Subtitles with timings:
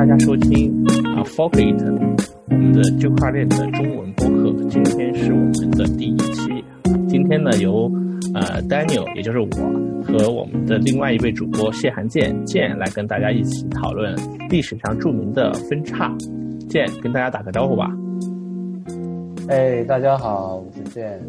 [0.00, 0.82] 大家收听
[1.14, 1.84] 啊 f o r k e t
[2.48, 4.50] 我们的区块链的中文播客。
[4.70, 6.64] 今天是我们的第一期。
[7.06, 7.82] 今天呢，由
[8.32, 9.46] 呃 Daniel，也就是我
[10.02, 14.16] 和我们的另外一位主播谢寒剑剑来跟大家一起讨论
[14.48, 16.10] 历史上著名的分叉。
[16.66, 17.90] 剑跟大家打个招呼吧。
[19.48, 21.20] 哎，大家好，我是剑。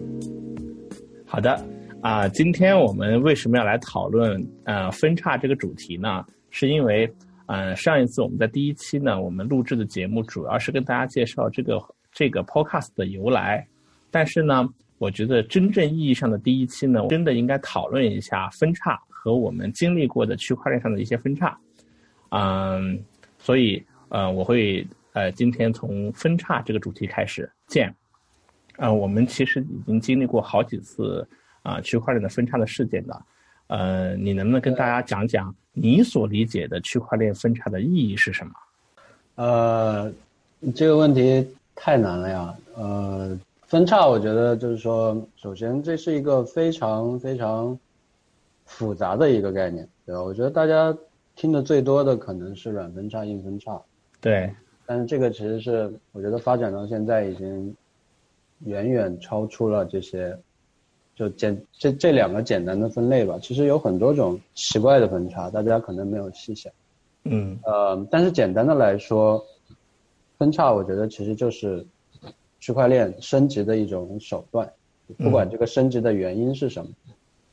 [1.25, 1.61] 好的
[1.99, 6.23] 啊，今天我们为什么要来讨论呃分叉这个主题呢？
[6.49, 7.05] 是因为。
[7.53, 11.77] 嗯，上一次我们在第一期呢，我们录制的节目主要是跟大家介绍这个
[12.09, 13.67] 这个 podcast 的由来。
[14.09, 14.65] 但是呢，
[14.97, 21.59] 我觉得真正意义上的第一期呢，真的应该讨论一下分叉和我们经历过的区块链上的一些分叉。
[22.29, 23.03] 嗯，
[23.37, 27.93] 所以呃，我会呃今天从分叉这个主题开始见。
[28.77, 31.27] 呃，我们其实已经经历过好几次
[31.63, 33.21] 啊区块链的分叉的事件的。
[33.71, 38.51] 呃，你能不能跟大家讲讲你所理解的区块链分叉的意义是什么？
[39.35, 40.11] 呃，
[40.75, 42.53] 这个问题太难了呀。
[42.75, 47.79] 呃，分叉，我觉得就是说，首先这是一个非常非常
[48.65, 50.21] 复杂的一个概念，对吧？
[50.21, 50.93] 我觉得大家
[51.37, 53.81] 听的最多的可能是软分叉、硬分叉。
[54.19, 54.53] 对。
[54.85, 57.73] 但是这个其实是，我觉得发展到现在已经
[58.65, 60.37] 远远超出了这些。
[61.21, 66.73] 就简这这两个简单的分类吧，其实有很多种奇怪的分叉，大家可能没有细想。
[67.25, 69.45] 嗯，呃，但是简单的来说，
[70.39, 71.85] 分叉我觉得其实就是
[72.59, 74.67] 区块链升级的一种手段，
[75.19, 76.89] 不管这个升级的原因是什么，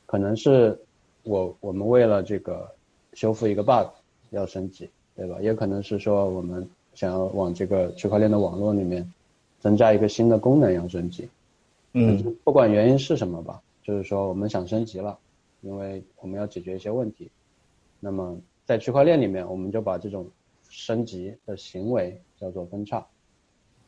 [0.07, 0.81] 可能是
[1.25, 2.67] 我我们为了这个
[3.13, 3.87] 修复一个 bug
[4.31, 5.37] 要升级，对吧？
[5.43, 9.13] 也可能是说我们想要往这个区块链的网络里面
[9.61, 11.29] 增加一个新的功能要升级。
[12.01, 15.19] 嗯，不管原因是什么吧，就是说我们想升级了，
[15.63, 17.31] 因为我们要解决一些问题。
[17.99, 20.27] 那么在区块链里面，我们就把这种
[20.69, 23.05] 升级的行为叫做分叉。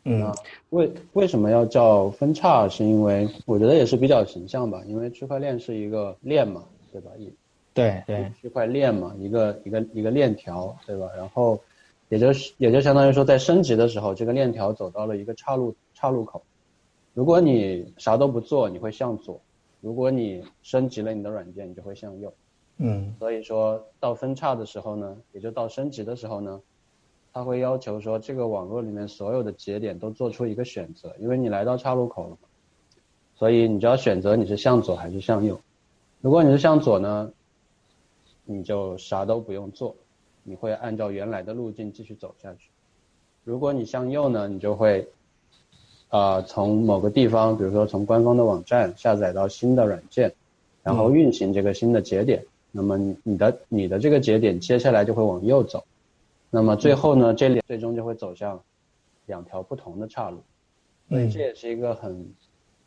[0.05, 0.35] 嗯，
[0.71, 2.67] 为为什么要叫分叉？
[2.69, 7.11] 是因为我觉得也是比较形象吧，因为区块链是一个链嘛，对吧？
[7.19, 7.33] 一
[7.75, 11.09] 对对，区块链嘛，一个一个一个链条，对吧？
[11.17, 11.61] 然后
[12.09, 16.43] 也就是也就相当于说，在升级的时候，这个链条走到了一个岔路岔路口。
[17.13, 19.41] 如果你啥都不做，你会向左；
[19.81, 22.33] 如果你升级了你的软件，你就会向右。
[22.79, 26.61] 嗯，所以说到分叉的时候呢，也就到升级的时候呢，
[27.33, 32.49] 它会要求说这个网络里面所有的节点都做出一个选择，因为你来到岔路口了嘛，
[33.35, 35.61] 所以你就要选择你是向左还是向右。
[36.21, 37.33] 如果你是向左呢，
[38.45, 39.97] 你就啥都不用做，
[40.45, 42.71] 你会按照原来的路径继续走下去；
[43.43, 45.09] 如果你向右呢，你就会。
[46.11, 50.31] 啊，从某个地方，比如说从官方的网站下载到新的软件，
[50.83, 55.83] 然后运行这个新的节点，那么你的你的这个节点接下来就会往右走，
[56.51, 58.61] 那么最后呢，这里最终就会走向
[59.27, 60.39] 两条不同的岔路，
[61.09, 62.31] 所以这也是一个很。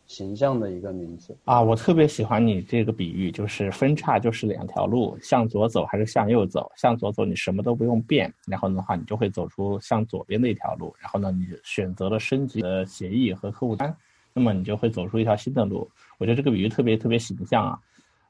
[0.05, 6.71] 形象的一个名字啊，我特别喜欢你这个比喻，就是分叉就是两条路，向左走还是向右走？
[6.75, 13.95] 向左走你什么都不用变，然后的话你就会走出向左边的一条路，然后呢你选择了升级的协议和客户端，
[14.33, 15.89] 那么你就会走出一条新的路。
[16.17, 17.79] 我觉得这个比喻特别特别形象啊，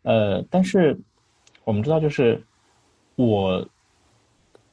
[0.03, 0.97] 呃，但是
[1.63, 2.41] 我们知道就是
[3.16, 3.67] 我。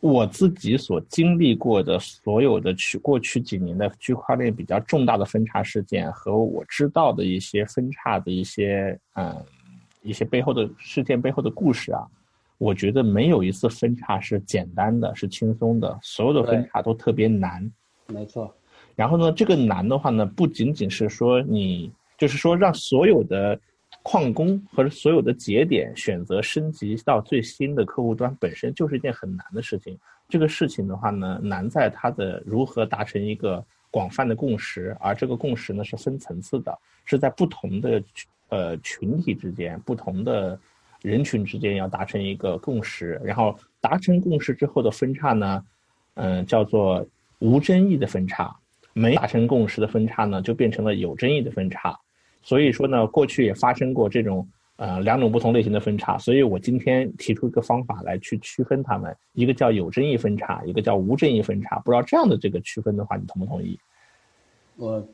[0.01, 9.37] 我自己所经历过的所有的去过去几年的区块链比较重大的分叉事件和我知道的一些分叉的一些嗯
[10.03, 12.07] 一些背后的事件背后的故事啊，
[12.57, 17.71] 我觉得没有一次分叉是简单的，是轻松的，所有的分叉都特别难。
[18.07, 18.51] 没错。
[18.97, 23.61] 然后呢，这个难的话呢，不仅仅是说你就是说让所有的。
[24.03, 29.99] 矿工和所有的节点选择升级到最新的客户端，本身就是一件很难的事情。
[30.29, 38.03] 这个事情的话呢，难在它的如何达成一个广泛的共识，而这个共识呢是分层次的，是在不同的
[38.49, 40.59] 呃群体之间、不同的
[41.03, 43.21] 人群之间要达成一个共识。
[43.25, 45.65] 然后达成共识之后的分叉呢，
[46.15, 47.07] 嗯，叫做
[47.41, 48.57] 无争议的分叉；
[48.95, 51.99] 没达成共识的分叉呢，就变成了有争议的分叉。
[52.43, 61.79] 所以说呢，过去也发生过这种呃两种不同类型的分叉，所以我今天提出一个方法来去区分它们，一个叫有争议分叉，一个叫无争议分叉。
[61.81, 63.79] 不知道这样的这个区分的话，你同不同意？
[64.77, 65.07] 我，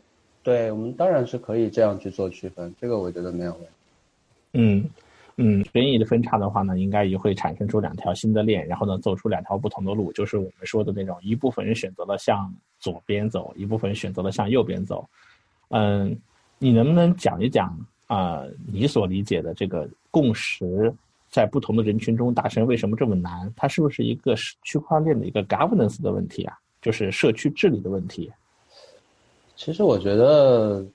[0.45, 3.69] 对我们当然是可以这样去做区分，这个我觉得没有问题。
[4.53, 4.89] 嗯
[5.37, 15.05] 嗯，争议的分叉的话呢，应该也会产生出两条新的链，然后呢走出两条不同的路，就是我们说的那种一部分人选择了向左边走，一部分人选择了向右边走。
[15.71, 16.17] 嗯。
[16.59, 17.77] 你能不能讲一讲
[18.07, 18.45] 啊？
[18.67, 20.93] 你所理解的这个共识
[21.29, 23.53] 在不同的人群中达成为什么这么难？
[23.57, 26.59] 它是不是一个区块链的一个 governance 的问题啊？
[26.81, 28.33] 就是社区治理的问题？
[29.57, 30.87] 其实我觉得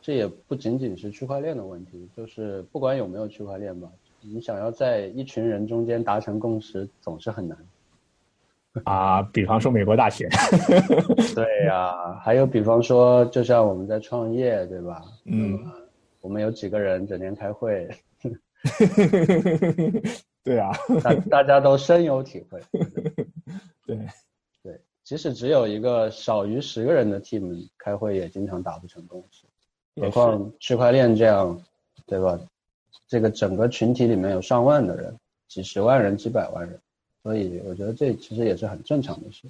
[0.00, 3.88] 这也不仅仅是区块链的问题，就是不管有没有区块链吧，
[4.20, 7.58] 你想要在一群人中间达成共识，总是很难。
[8.84, 10.28] 啊，比方说美国大选，
[11.34, 15.02] 对呀，还有比方说，就像我们在创业，对吧？
[15.26, 15.58] 嗯，
[16.20, 17.88] 我们有几个人整天开会。
[20.42, 20.72] 对啊，
[21.02, 22.60] 大大家都深有体会。
[23.86, 23.96] 对，
[24.62, 29.46] 对，即使只有一个少于十个人的 team 开会，也经常达不成共识。
[30.00, 31.58] 何况区块链这样，
[32.06, 32.38] 对吧？
[33.06, 35.16] 这个整个群体里面有上万的人，
[35.46, 36.80] 几十万人、几百万人，
[37.24, 39.48] 所以我觉得这其实也是很正常的事。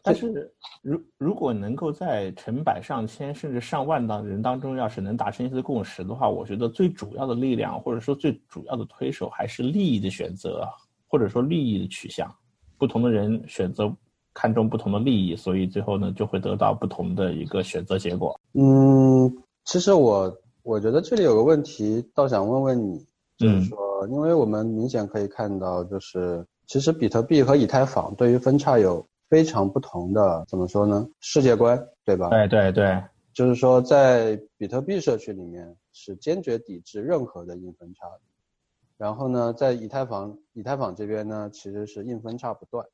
[0.00, 0.50] 但是，
[0.80, 10.68] 如如果能够在成百上千甚至上万当人当中，要是能达成一次共识的话，我觉得最主要的力量或者说最主要的推手还是利益的选择，
[11.08, 12.32] 或者说利益的取向。
[12.78, 13.92] 不同的人选择
[14.32, 18.38] 看重不同的利益，所以最后呢就会得到不同的一个选择结果。
[18.52, 20.32] 嗯，其实我
[20.62, 23.04] 我觉得这里有个问题，倒想问问你，
[23.36, 29.04] 就是说，因为我们明显可以看到，就是其实比特币和以太坊对于分叉有。
[29.30, 31.06] 非常不同的，怎么说呢？
[31.20, 32.30] 世界观，对吧？
[32.30, 33.04] 对对对，
[33.34, 38.20] 就是说，在比特币社区里面是坚决抵制任何的硬分叉的，
[38.96, 42.86] 然后呢，在以太坊，以太坊这边呢，其实是硬分叉不断。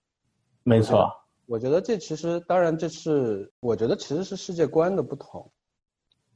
[0.64, 1.08] 没错，
[1.46, 5.52] 我觉得这其实，当然这是，我觉得其实是世界观的不同。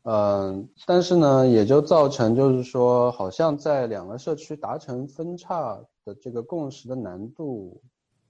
[0.05, 5.77] 嗯，但是呢，也就造成就是说，好像在两个社区达成分叉
[6.09, 7.81] 的这个共识的难度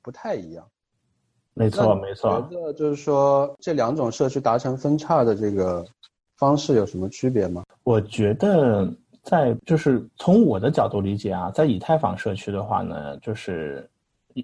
[0.02, 0.66] 不太一样。
[1.54, 2.40] 没错，没错。
[2.50, 5.84] 觉得就是说，这两种社区达成分叉的这个
[6.36, 7.64] 方式有什么区别吗？
[7.82, 8.92] 我觉得，
[9.22, 13.88] 在就是从我的角度理解啊，在以太坊社区的话呢，就是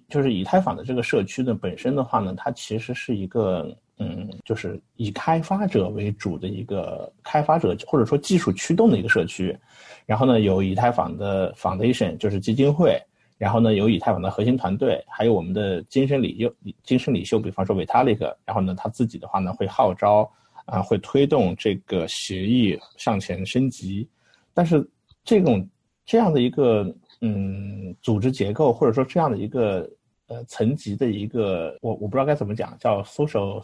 [0.08, 9.56] 就是以太坊的这个社区呢本身的话呢，它其实是一个嗯，就是以开发者为主的一个开发者或者说技术驱动的一个社区。
[10.04, 13.00] 然后呢，有以太坊的 foundation，就是基金会。
[13.44, 16.50] 然后呢，有以太坊的核心团队，还有我们的精神领袖、
[16.82, 20.26] 精神领袖，比方说 Vitalik，然后呢，他自己的话呢，会号召
[20.64, 24.08] 啊，会推动这个协议向前升级。
[24.54, 24.82] 但是
[25.26, 25.68] 这种
[26.06, 29.86] 这样的一个嗯组织结构，或者说这样的一个
[30.28, 33.62] 呃层级的一个，我我不知道该怎么讲，叫 social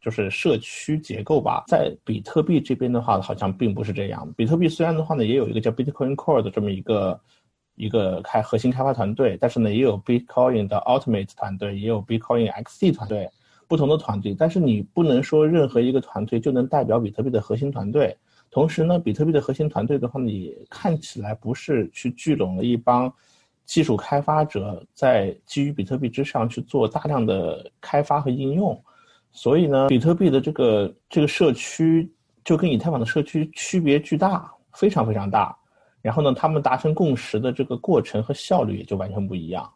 [0.00, 1.62] 就是社区结构吧。
[1.68, 4.28] 在比特币这边的话，好像并不是这样。
[4.36, 7.20] 比特币虽然的话呢，也有一个叫 Bitcoin Core 的这么一个。
[7.80, 13.26] 一个开核心开发团队，但是呢，也有 Bitcoin 的 Ultimate 团队，也有 Bitcoin XC 团队，
[13.66, 14.36] 不同的团队。
[14.38, 18.14] 但是你不能说任何一个团队就能代表比特币的核心团队。
[18.50, 23.10] 同时呢，比特币的核心团队的话呢，也看起来不是去聚拢了一帮
[23.64, 28.78] 技术开发者，在基于比特币之上去做大量的开发和应用。
[29.32, 32.12] 所以呢，比特币的这个这个社区
[32.44, 35.56] 就跟以太坊的社区区别巨大，非常非常大。
[36.02, 39.70] 然后呢，他们达成共识的这个过程和效率也就完全不一样，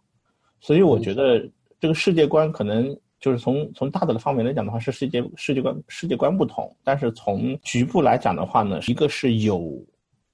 [0.60, 1.40] 所以我觉得
[1.78, 9.82] 这个世界观可能就是从从大的方面来讲的话是世界世界观世界观不同，但是从局部来讲的话呢，一个是有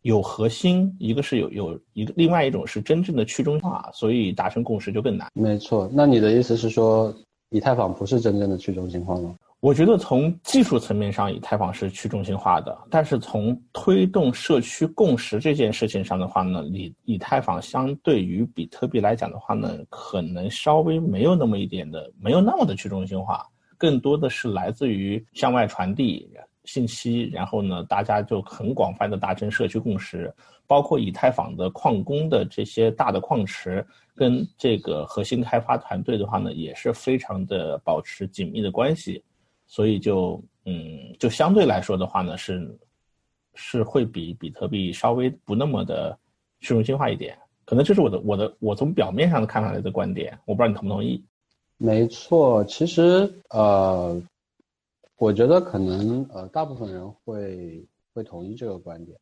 [0.03, 5.29] 有核心，一个是有有一个另外一种是真正的去中心化，所以达成共识就更难。
[5.35, 7.15] 没错，那你的意思是说，
[7.51, 9.35] 以太坊不是真正的去中心化吗？
[9.61, 26.27] 我觉得从技术层面上，以太坊是去中心化的，但是从推动社区共识这件事情上的话呢，以以太坊相对于比特币来讲的话呢，可能稍微没有那么一点的，没有那么的去中心化，更多的是来自于向外传递
[26.65, 30.33] 信息，然后呢，大家就很广泛的达成社区共识，
[30.67, 39.23] 包括以太坊的矿工的这些大的矿池，跟这个核心开发团队的话呢，也是非常的保持紧密的关系。
[39.73, 42.77] 所以就嗯，就相对来说的话呢，是
[43.55, 46.19] 是会比比特币稍微不那么的
[46.59, 51.25] 去中心化一点，可能这是我的我的我从表面上的看法来的观点，我不知道你同不同意。
[51.77, 54.21] 没错，其实呃，
[55.19, 59.17] 我觉得可能呃，大部分人会会同意这个观点，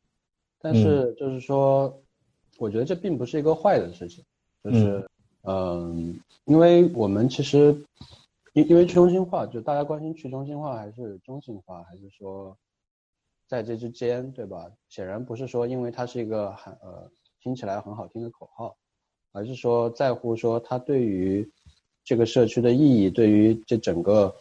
[0.62, 1.94] 但是就是说，
[2.56, 4.24] 我觉得这并不是一个坏的事情，
[4.64, 5.06] 就是
[5.42, 7.76] 嗯，因为我们其实。
[8.54, 12.56] 因因为去中心化，就大家关心去中心化还是中心化，还是说
[13.46, 14.70] 在这之间，对吧？
[14.88, 18.76] 显然不是说因为它是一个很呃听起来很好听的口号，
[19.32, 21.48] 而是说在乎说它对于
[22.04, 24.34] 这个社区的意义，对于这整个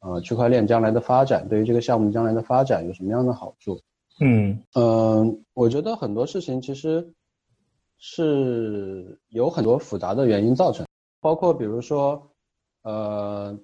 [0.00, 3.80] 呃区块链将来的发展，对于这个项目将来的发展有什么样的好处？
[4.20, 7.12] 嗯嗯，我觉得很多事情其实
[7.98, 10.86] 是有很多复杂的原因造成，
[11.20, 12.30] 包括比如说，
[12.84, 13.58] 呃，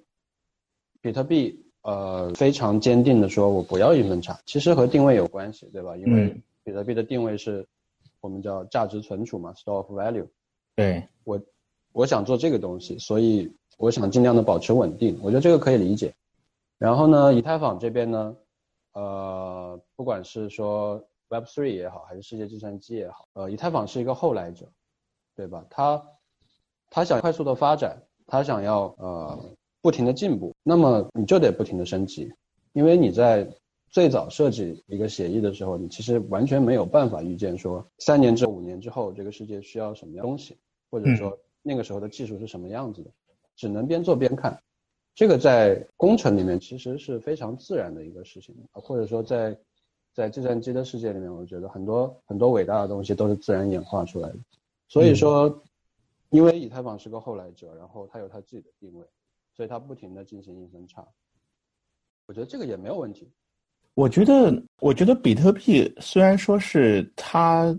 [1.01, 5.95] 比特币呃非常坚定的说我不要一分差，其实和定位有关系，对吧？
[5.95, 7.65] 因为比特币的定位是
[8.19, 10.27] 我们叫价值存储嘛，store of value。
[10.75, 11.41] 对我，
[11.91, 16.13] 我想做这个东西，所以我想尽量的保持稳定，我觉得这个可以理解。
[16.77, 18.35] 然后呢，以太坊这边呢，
[18.93, 24.65] 呃，不管是说 Web3 也好，还是世界计算机也好，呃，以太坊是一个后来者，
[25.35, 25.65] 对吧？
[25.69, 26.03] 他
[26.89, 28.01] 他想快速的发展，
[28.31, 29.37] 他想要呃
[29.81, 32.31] 不停的进步，那么你就得不停的升级，
[32.71, 33.45] 因为你在
[33.89, 40.55] 最早设计一个协议的时候，你其实完全没有办法预见说三年至五年之后这个世界需要什么样东西，
[40.89, 43.09] 或者说那个时候的技术是什么样子的，
[43.57, 44.57] 只能边做边看。
[45.13, 49.57] 这个在工程里面其实是非常自然的一个事情，或者说在
[50.13, 54.37] 在计算机的世界里面，我觉得很多很多伟大的东西都是自然演化出来的。
[54.87, 55.61] 所以说，
[56.31, 59.05] 因为以太坊是个后来者，然后它有它自己的定位，
[59.53, 61.07] 所以它不停的进行硬分叉。
[62.25, 63.31] 我觉得这个也没有问题。
[63.93, 67.73] 我觉得，我觉得比特币虽然说是它。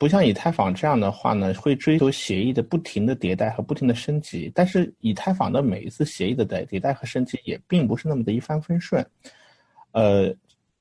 [0.00, 4.48] 不像以太坊这样的话呢，会追求协议的不停的迭代和不停的升级。
[4.54, 9.04] 但是以太坊的每一次协议的迭迭代和升级也并不是那么的一帆风顺。
[9.90, 10.32] 呃，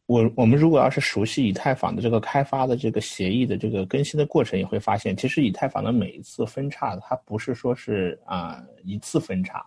[0.08, 9.64] 我我们如果要是熟悉以太坊的这个开发的这个协议的这个更新的过程，也会发现，其实以太坊的每一次分叉，它不是说是啊一次分叉，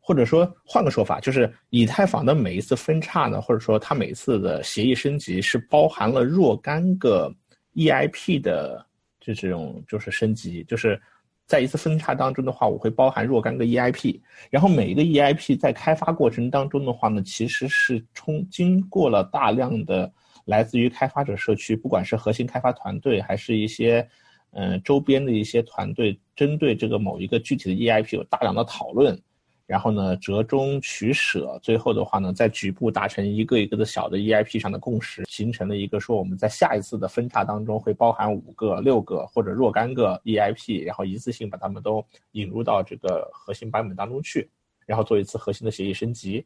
[0.00, 7.32] 或者说换个说法，就是以太坊的每一次分叉呢，或者说它每一次的协议升级是包含了若干个
[7.74, 8.84] EIP 的。
[9.24, 11.00] 就这种就是升级，就是
[11.46, 20.10] 在一次分叉当中的话，我会包含若干个 EIP，然后每一个 EIP 在开发过程当中的话呢，其实是冲经过了大量的
[20.46, 24.08] 来自于开发者社区，不管是核心开发团队，还是一些
[24.52, 29.20] 嗯周边的一些团队，针对这个某一个具体的 EIP 有大量的讨论。
[29.66, 44.50] 然后呢，折中取舍，最后的话呢，在局部达成一个一个的小的 EIP 上的共识，形成了一个说我们在下一次的分叉当中会包含五个、六个或者若干个 EIP，然后一次性把它们都引入到这个核心版本当中去，
[44.84, 46.44] 然后做一次核心的协议升级。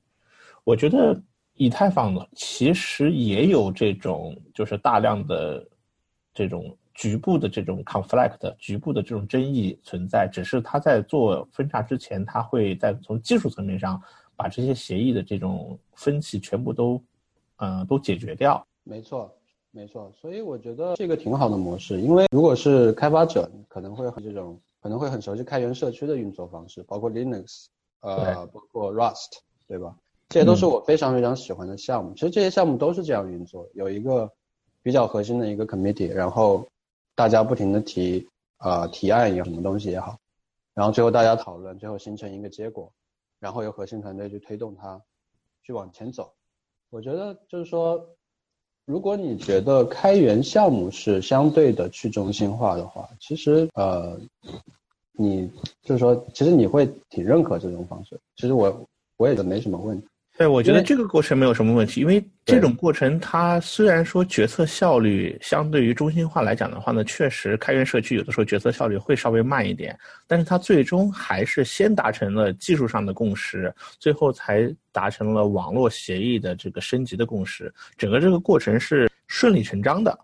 [0.63, 1.21] 我觉得
[1.55, 5.67] 以太坊呢其实也有这种，就是大量的
[6.33, 6.77] 这种。
[6.97, 14.03] 局部的这种 conflict，局部的这种争议存在，只是他在做分叉之前，他会在从技术层面上
[14.35, 17.01] 把这些协议的这种分歧全部都，
[17.57, 18.67] 嗯，都解决掉。
[18.83, 19.31] 没错，
[19.73, 20.11] 没错。
[20.19, 27.67] 所以我觉得这个挺好的模式，因为如果是开发者，可能会这种可能会很熟悉开源社区的运作方式，包括 Linux，
[28.01, 29.33] 呃，包括 Rust，
[29.69, 29.95] 对吧？
[30.31, 32.15] 这些都是我非常非常喜欢的项目。
[32.15, 34.33] 其实这些项目都是这样运作，有一个
[34.83, 36.67] 比较核心的一个 committee，然后。
[37.17, 40.19] 大家不停的提，呃，提案也什么东西也好，
[40.75, 42.93] 然后最后大家讨论，最后形成一个结果，
[43.41, 45.01] 然后由核心团队去推动它，
[45.65, 46.35] 去往前走。
[46.91, 48.07] 我觉得就是说，
[48.85, 54.21] 如果你觉得开源项目是相对的去中心化的话，其实呃，
[55.13, 55.51] 你
[55.83, 58.21] 就是说，其实你会挺认可这种方式。
[58.37, 60.07] 其实我我也觉得没什么问题。
[60.39, 80.19] 对，我觉得这个过程没有什么问题，因为这种过程它虽然说决策效率相对于中心化来讲的话呢，确实开源社区有的时候决策效率会稍微慢一点，但是它最终还是先达成了技术上的共识，最后才达成了网络协议的这个升级的共识，整个这个过程是顺理成章的。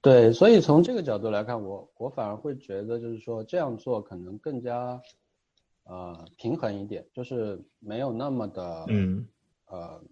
[0.00, 5.00] 对，所以从这个角度来看，我我反而会觉得就是说这样做可能更加。
[5.92, 9.28] 呃，平衡一点，就是没有那么的，嗯，
[9.66, 10.02] 呃，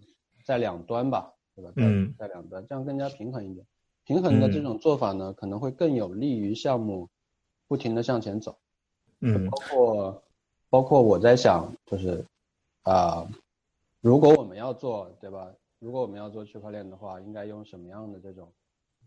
[0.45, 1.73] 在两端吧，对吧？
[1.77, 3.65] 嗯，在两端，这样更加平衡一点。
[4.03, 7.09] 平衡的这种做法呢，可能会更有利于项目
[7.67, 8.55] 不停的向前走。
[9.21, 10.23] 嗯，包括
[10.69, 12.23] 包括我在想，就是
[12.83, 13.27] 啊，
[14.01, 15.51] 如果我们要做，对吧？
[15.79, 18.53] 如果我们要做区块链的话，应该用什么样的这种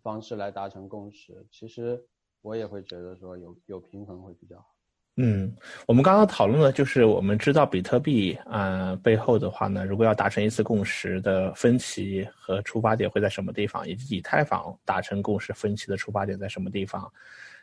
[0.03, 1.47] 方式来达成共识？
[1.53, 2.05] 其实
[2.43, 4.74] 我也会觉得说，有有平衡会比较好。
[5.17, 5.55] 嗯，
[5.87, 17.09] 我们刚刚讨论的就是我们知道比特币啊背后的话呢，如果要达成一次共识的分歧和出发点会在什么地方，以及以太坊达成共识分歧的出发点在什么地方。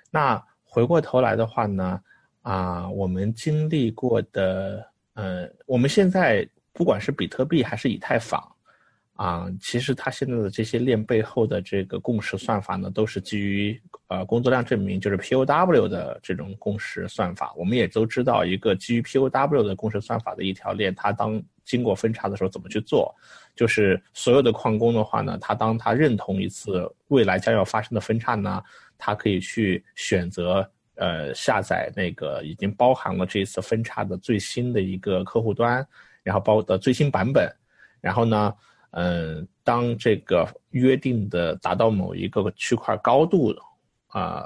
[0.10, 2.02] 那回过头来的话呢，
[2.42, 8.42] 啊，我们经历过的，嗯，我们现在不管是比特币还是以太坊，
[9.22, 17.54] 啊，其实它现在的这些链背后的这个共识算法呢，都是基于呃工作量证明，就是 POW 的这种共识算法。
[17.56, 23.14] 我们也都知道，一个基于 POW 的共识算法的一条链，它当经过分叉的时候怎么去做？
[23.56, 28.60] 就是所有的矿工的话呢，他当他认同一次未来将要发生的分叉呢，
[28.98, 35.88] 他可以去选择呃下载那个已经包含了这一次分叉的最新的一个客户端，
[36.24, 37.48] 然后包的最新版本，
[38.02, 38.52] 然后呢。
[38.92, 43.54] 嗯，当这个约定的达到某一个区块高度，
[44.08, 44.46] 啊，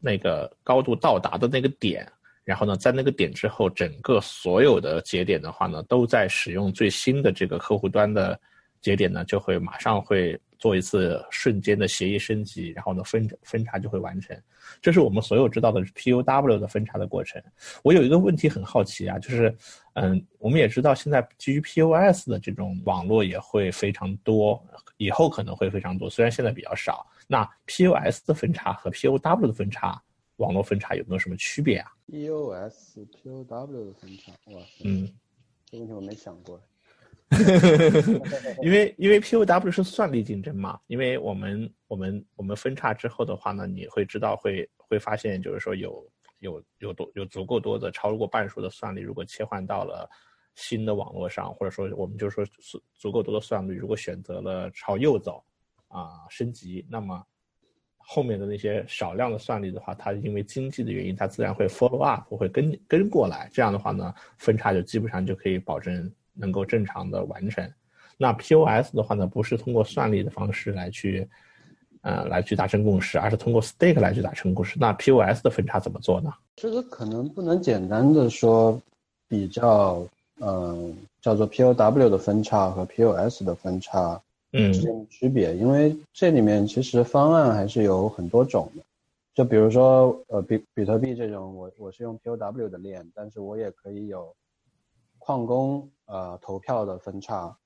[0.00, 2.06] 那个高度到达的那个点，
[2.44, 8.38] 然后呢，在那个点之后，整个所有的节点的话呢，都在使用最新的这个客户端的
[8.80, 10.40] 节点呢，就会马上会。
[10.60, 14.40] 做一次瞬间的协议升级，然后呢分分叉就会完成，
[14.82, 17.42] 这是我们所有知道的 POW 的分叉的过程。
[17.82, 19.52] 我有一个问题很好奇啊，就是，
[19.94, 24.62] 嗯，我们也知道现在基于 POS 的这种网络也会非常多，
[24.98, 27.06] 以后可能会非常多，虽然现在比较少。
[27.26, 30.00] 那 POS 的分叉和 POW 的分叉，
[30.36, 35.10] 网络分叉有没有什么区别啊？POS、POW 的分叉，哇，嗯，
[35.64, 36.60] 这问题我没想过。
[38.60, 46.04] 因为因为 POW 是算力竞争嘛，因为我们我们我们分叉之后的话呢，你会知道会会发现就是说有
[46.40, 50.10] 有有多有足够多的超过半数的算力，如果切换到了
[50.56, 55.42] 新的网络上，或者说我们就说足足够多的算力，如果选择了朝右走
[55.86, 57.24] 啊升级，那么
[57.96, 66.12] 后面的那些少量的算力的话，它因为经济的原因，它自然会 follow up 会跟跟过来，这样的话呢，分叉就基本上就可以保证。
[66.34, 67.70] 能够正常的完成，
[68.16, 71.28] 那 POS 的话呢，不是通过算力的方式来去，
[72.02, 74.78] 呃，来去达成共识，而是通过 stake 来去达成共识。
[74.78, 76.32] 那 POS 的分叉怎么做呢？
[76.56, 78.80] 这个可能不能简单的说
[79.28, 80.06] 比较，
[80.40, 84.20] 嗯，叫做 POW 的分叉和 POS 的分叉
[84.52, 88.82] 之间的区别，因为这里面其实方案还是有很多种的。
[89.34, 94.34] 就比如说，呃，比比特币这种，我我是用 POW 的链，但是我也可以有。
[95.22, 97.56] 矿工呃投票的分叉，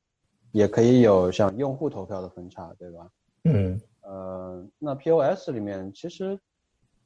[0.52, 3.10] 也可以有像用户投票的分叉，对吧？
[3.44, 3.80] 嗯。
[4.02, 6.38] 呃，那 POS 里面其实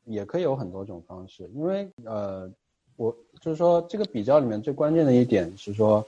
[0.05, 2.51] 也可以有很多种方式，因为呃，
[2.96, 6.05] 我就是说这个比较里面最关键的一点是说，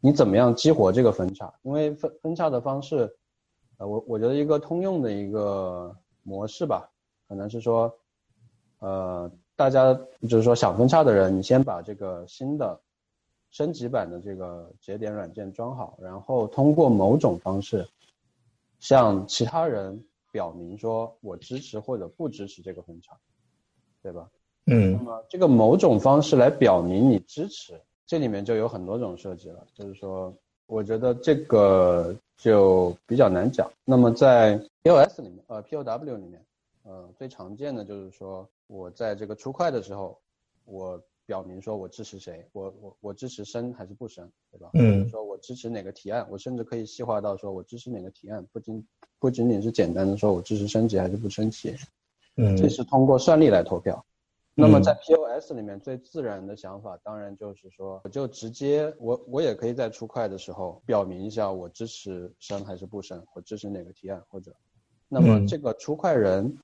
[0.00, 1.50] 你怎么样激活这个分叉？
[1.62, 3.10] 因为分分叉的方式，
[3.78, 6.86] 呃，我我觉得一个通用的一个模式吧，
[7.26, 7.90] 可能是说，
[8.80, 9.94] 呃，大家
[10.28, 12.78] 就是说想分叉的人，你先把这个新的。
[13.54, 17.88] 升级版的这个节点软件装好，然后通过某种方式
[18.80, 23.16] 向其他人表明说我支持或者不支持这个分叉，
[24.02, 24.28] 对吧？
[24.66, 24.94] 嗯。
[24.94, 29.64] 那么这个某种方式来表明你支持，这里面就有很多种设计了。
[29.72, 30.34] 就是说，
[30.66, 33.70] 我觉得这个就比较难讲。
[33.84, 36.44] 那么在 POS 里面，呃，POW 里面，
[36.82, 40.18] 呃，最常见的就是说我在这个出块的时候，
[40.64, 41.00] 我。
[41.26, 44.70] 表明说我支持谁，我我我支持升还是不升，对吧？
[44.74, 45.08] 嗯。
[45.08, 48.86] 说我支持哪个提案，我甚至可以细化到说我支持哪个提案，不仅
[49.18, 51.74] 不仅仅是简单的说我支持升级还是不升级。
[52.36, 52.56] 嗯。
[52.56, 54.04] 这是通过算力来投票。
[54.56, 64.54] 那么在 POS 里面最自然的想法，当然就是说，我就直接我我也可以在出块的时候表明一下我支持升还是不升，我支持哪个提案或者，
[65.08, 66.56] 那么这个出块人。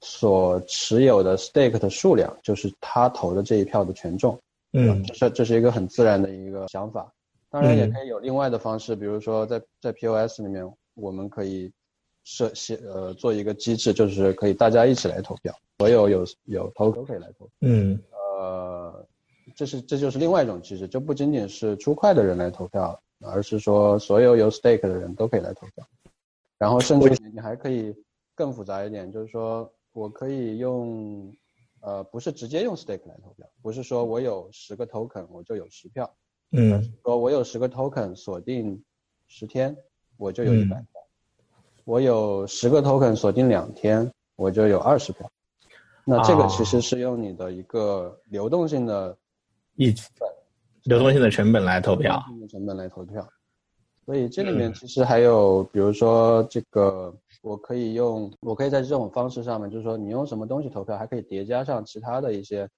[0.00, 4.38] 所持有的 stake 的数量，就是他投的这一票的权重。
[4.72, 7.12] 嗯，这是这是一个很自然的一个想法。
[7.50, 11.70] 当然，也可以有另外的方式，比如说在在 POS 里面，我们可以
[12.22, 17.48] 设写呃做一个机制，就是可以大家一起来投票，所有有有投都可以来投。
[17.62, 19.04] 嗯，呃，
[19.56, 25.84] 这是这就是另外一种机制，就不仅仅是出块的人来投票，而是说所有有 stake 的人都可以来投票。
[26.58, 27.92] 然后甚至你还可以
[28.36, 29.70] 更复杂一点，就是说。
[29.92, 31.34] 我可以用，
[31.80, 36.14] 呃，不是直接用 stake 来投票，不是说我有十个 token 我就有十票，
[36.52, 38.80] 嗯，说我有十个 token 锁定
[39.26, 39.76] 十天
[40.16, 41.02] 我就有一百票，
[41.84, 45.28] 我有十个 token 锁定两天我就有二十票，
[46.04, 49.18] 那这个其实是用你的一个流动性的，
[49.74, 49.92] 一，
[50.84, 53.28] 流动性的成本来投票，流动性的成本来投票，
[54.06, 57.12] 所以这里面其实还有比如说这个。
[57.42, 62.68] 我可以用，我可以在这种方式上面，就是说你用什么东西投票，还可以叠加上其他的一些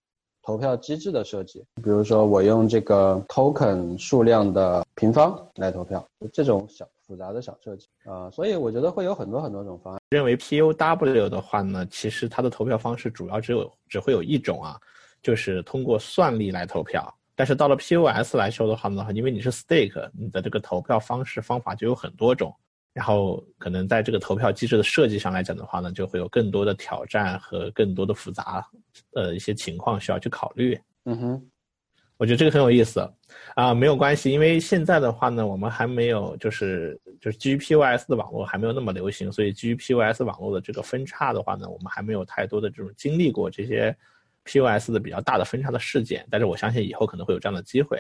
[0.42, 10.00] 投票机制的设计，比如说我用这个 token 数量的平方来投票，这种小复杂的小设计啊，所以我觉得会有很多很多种方案。
[10.10, 14.78] 认为 POW 的话呢，其实它的投票方式主要只有只会有一种啊，
[15.22, 17.12] 就是通过算力来投票。
[17.34, 22.54] 但是到了 POS 来说的话呢，因为你是 stake，你的这个投票方式方法就有很多种。
[22.92, 28.62] 然后可能在这个投票机制的设计上来讲的话呢，就会有更多的挑战和更多的复杂，
[29.14, 30.78] 呃一些情况需要去考虑。
[31.06, 31.50] 嗯哼，
[32.18, 33.00] 我觉得这个很有意思，
[33.54, 43.96] 啊，没有关系，因为现在的话呢，我们还没有就是就是基于 POS 的网络还没有那么流行，所以基于 POS 网络的这个分叉的话呢，我们还没有太多的这种经历过这些
[44.44, 47.98] POS 的比较大的分叉的事件，但是我相信以后可能会有这样的机会。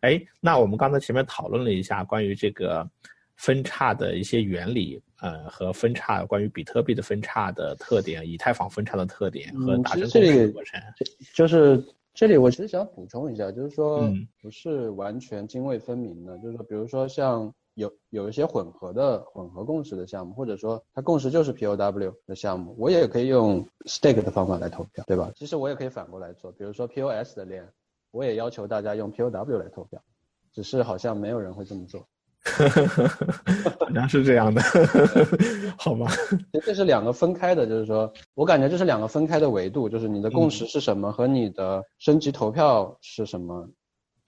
[0.00, 2.88] 哎，那我们刚才前面讨论了一下关于这个。
[3.42, 10.80] 分叉的一些原理，呃，和分叉关于比特币的分叉的特点，以太坊分叉的特点和达成共识的过程，
[11.34, 14.08] 就是这里我其实想补充一下，就是说
[14.40, 25.32] 不是完全泾渭分明的，就是说，比如说像有有一些混合的混合共识的项目，或者说它共识就是 POW 的项目，我也可以用 stake 的方法来投票，对吧？
[25.34, 27.68] 其实我也可以反过来做，比如说 POS 的链，
[28.12, 30.00] 我也要求大家用 POW 来投票，
[30.52, 32.06] 只是好像没有人会这么做。
[33.78, 34.60] 好像是这样的，
[35.78, 36.10] 好吗？
[36.64, 43.68] 这是两个分开的，就是说我感觉这是两个分开的维度，就是你的共识是什么和你的升级投票是什么。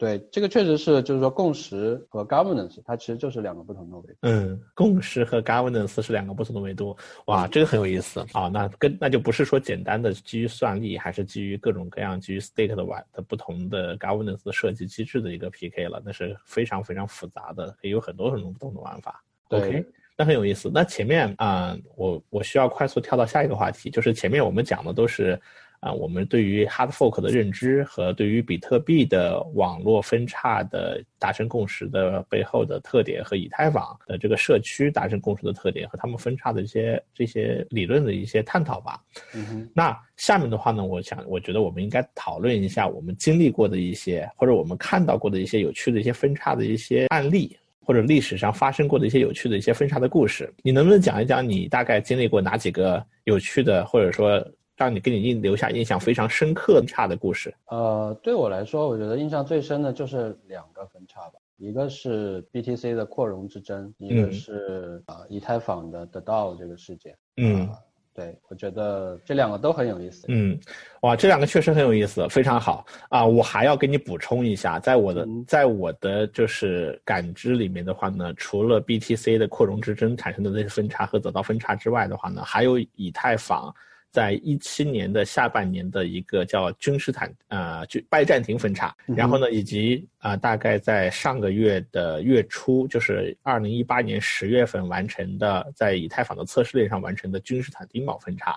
[0.04, 4.18] 对，这个确实是，就是说共识和 governance 它其实就是两个不同的维度。
[4.20, 6.94] 嗯，共识和 governance 是两个不同的维度。
[7.24, 8.48] 哇，这个很有意思啊。
[8.48, 16.02] 那跟那就不是说简单的基于算力，还是基于各种各样基于 stake 的玩的不同的 governance 的设计机制的一个 PK 了。
[16.04, 19.24] 那是非常非常复杂的，可以有很多很多不同的玩法。
[19.48, 19.82] OK，
[20.18, 20.70] 那很有意思。
[20.70, 25.40] 那前面啊，我我需要快速跳到下一个话题，就是前面我们讲的都是。
[25.84, 38.98] 啊，我们对于 hard fork 的认知和对于比特币的网络分叉的达成共识的背后的特点和以太坊的这个社区达成共识的特点和他们分叉的一些这些理论的一些探讨吧。
[39.34, 39.68] 嗯。
[39.74, 50.50] 那下面的话呢，我想，我觉得我们应该讨论一下我们经历过的一些或者我们看到过的一些有趣的一些分叉的一些案例，或者历史上发生过的一些有趣的一些分叉的故事。
[50.62, 54.42] 你能不能讲一讲你大概经历过哪几个有趣的，或者说？
[54.76, 57.54] 让你给你印留下印象非常深刻的差的故事。
[57.68, 67.16] 呃，对我来说，我觉得印象最深的就是两个分叉吧，一个是 BTC 的扩容之争，一个是啊以太坊的得到这个事件。
[67.36, 67.68] 嗯，
[68.12, 70.26] 对，我觉得这两个都很有意思。
[70.28, 70.58] 嗯，
[71.02, 73.24] 哇，这两个确实很有意思，非常好啊！
[73.24, 83.72] 我还要给你补充一下，在我的在我的就是感知里面的话呢，除了 BTC 的扩容之争产生的那些分叉和得到分叉之外的话呢，还有以太坊。
[84.14, 98.56] 在一七年的下半年的一个叫君士坦啊，就拜占庭分叉，然后呢，以及啊，大概在上个月的月初，就是二零一八年十月份完成的，在以太坊的测试链上完成的君士坦丁堡分叉，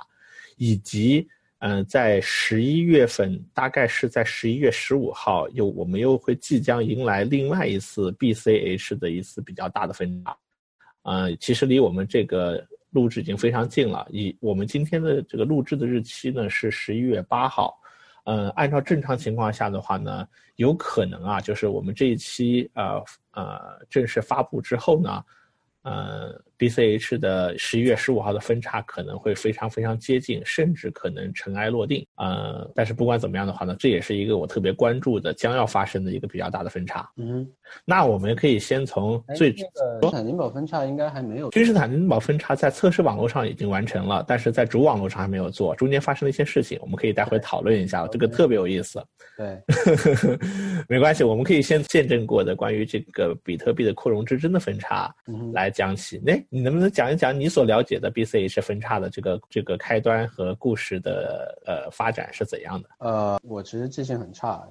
[0.57, 10.37] 以及嗯，在十一月份，大概是在十一月十五号，又我们又会即将迎来另外一次 BCH 的一次比较大的分叉，
[11.01, 12.63] 啊，其实离我们这个。
[12.91, 17.77] 录制已经非常近了，以我们今天的这个录制的日期呢是十一月八号，
[18.25, 25.23] 嗯，按照正常情况下的话呢，有可能啊，就是我们这一期啊呃正式发布之后呢。
[25.89, 32.05] 嗯，BCH 的十一月十五号的分叉可能会非常非常接近，甚至可能尘埃落定。
[32.15, 37.09] 呃，但是不管怎么样的话呢，这也是一个我特别关注的将要发生的一个比较大的分叉。
[37.15, 37.47] 嗯，
[37.85, 39.65] 那我们可以先从最君
[40.03, 41.49] 士坦丁堡分叉应该还没有。
[41.51, 49.01] 君士坦丁堡分叉在测试网络上已经完成了，但是在主网络上还没有做，中间发生了一些事情，我们可以待会讨论一下，这个特别有意思。
[49.37, 49.61] 对，
[50.89, 55.09] 没关系，我们可以先见证过的关于这个比特币的扩容之争的分叉
[55.53, 55.71] 来。
[55.77, 62.89] 讲起，那你能不能讲一讲你所了解的 BCH 分叉的这个这个开端和故事的呃发展是怎样的？
[62.99, 64.67] 呃，我其实记性很差，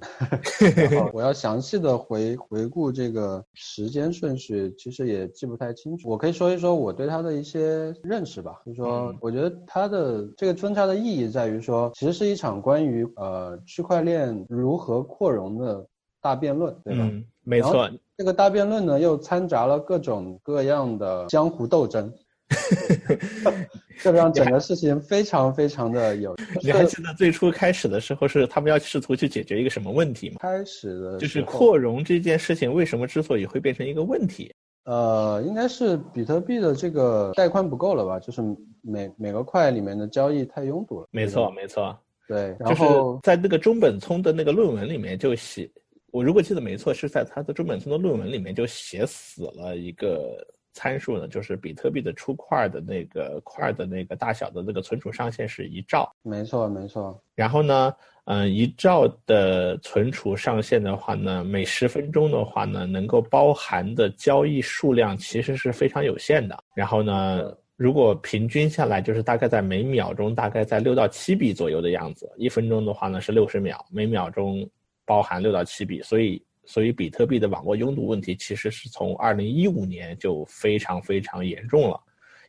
[1.12, 6.09] 我要详细的回回顾这个时间顺序，其实也记不太清楚。
[6.09, 15.87] 我可以说一说我对它的一些认识吧，就是说，我觉得它的这个分叉的意义在于说，其实是一场关于呃区块链如何扩容的
[16.21, 17.11] 大辩论，对吧？
[17.47, 17.89] 没错。
[18.19, 22.13] 这个大辩论呢，又掺杂了各种各样的江湖斗争，
[24.03, 26.35] 这让整个事情非常非常的有。
[26.61, 30.37] 你还记得最初开始的时候是他们要试图去解决一个什么问题吗？
[30.41, 34.53] 开始的就是扩容这件事情为什么之所以会变成一个问题？
[34.85, 38.19] 呃，应该是比特币的这个带宽不够了吧？
[38.19, 38.43] 就是
[38.81, 41.07] 每每个块里面的交易太拥堵了。
[41.11, 41.97] 没错，没错。
[42.27, 45.71] 对，然后在那个中本聪的那个论文里面就写。
[46.17, 56.11] 我如果记得没错，是在他的中本聪的论文里面就写死了一个参数呢，就是比特币的出块的那个块的那个大小的那个存储上限是一兆。
[56.23, 57.23] 没错，没错。
[57.35, 57.93] 然后呢，
[58.25, 66.59] 嗯，一兆的存储上限的话呢，每十分钟的话呢，能够包含的交易数量其实是非常有限的。
[66.75, 72.27] 然后呢，如果平均下来，就是大概在每秒钟大概在六到七笔左右的样子。
[72.39, 74.67] 一分钟的话呢是六十秒，每秒钟
[75.07, 81.99] 包含六到七笔，所以所以比特币的网络拥堵问题其实是从二零一五年就非常非常严重了。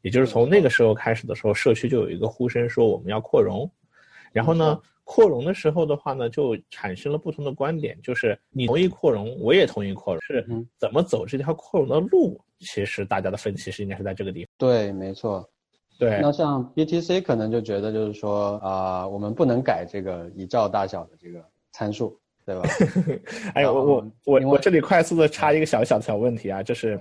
[0.02, 3.72] 也就是从那个时候开始的时候，社区就有一个呼声说我们要扩容，
[4.34, 4.78] 然后呢。
[5.10, 10.46] 扩容的时候的话呢，就产生了不同的观点，就是你同意扩容，我也同意扩容，是
[10.78, 12.38] 怎么走这条扩容的路？
[12.60, 14.50] 其实大家的分歧是应该是在这个地方。
[14.58, 15.50] 对，没错。
[15.98, 16.20] 对。
[16.22, 21.42] 那像 BTC 可能就觉得就是说啊，我们不能改这个一兆大小的这个
[21.72, 22.64] 参数，对吧？
[23.54, 27.00] 哎，我我我我这里快速的插一个小小的小问题啊，就是，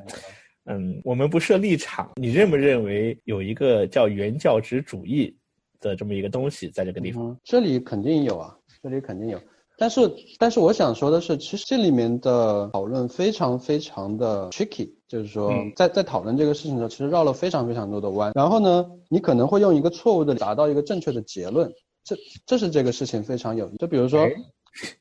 [0.65, 5.35] 嗯，我们不设立场，你认不认为有一个叫原教旨主义？
[5.79, 9.39] 的这么一个东西，在这个地方，这里肯定有啊，这里肯定有。
[9.79, 18.33] 但是，但是我想说的是，其实这里面的讨论非常非常的 tricky，就是说，在在讨论这个事情的时候，其实绕了非常非常多的弯。
[18.35, 21.71] 然后呢，你可能会用一个错误的达到一个正确的结论，
[22.03, 23.69] 这这是这个事情非常有。
[23.79, 24.27] 就比如说，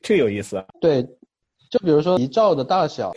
[0.00, 0.64] 这有意思。
[0.80, 1.02] 对，
[1.70, 3.12] 就比如说一兆的大小，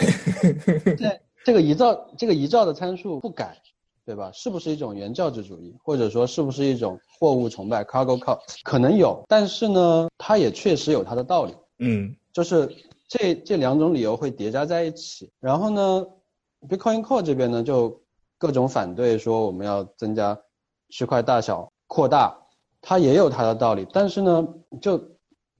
[0.98, 3.58] 这这个一兆这个一兆的参数不改。
[4.06, 4.32] 对吧？
[4.34, 8.40] 是不是一种原教旨主义，或者说是不是一种货物崇拜 （cargo cult）？
[8.64, 11.54] 可能有，但是呢，它也确实有它的道理。
[11.78, 12.68] 嗯，就是
[13.08, 15.32] 这这两种理由会叠加在一起。
[15.40, 16.08] 然后呢
[16.68, 18.02] ，Bitcoin Core 这边呢就
[18.40, 20.36] 各种反对说我们要增加
[20.90, 22.36] 区块大小扩大，
[22.82, 23.86] 它也有它的道理。
[23.94, 24.48] 但是呢，
[24.82, 25.00] 就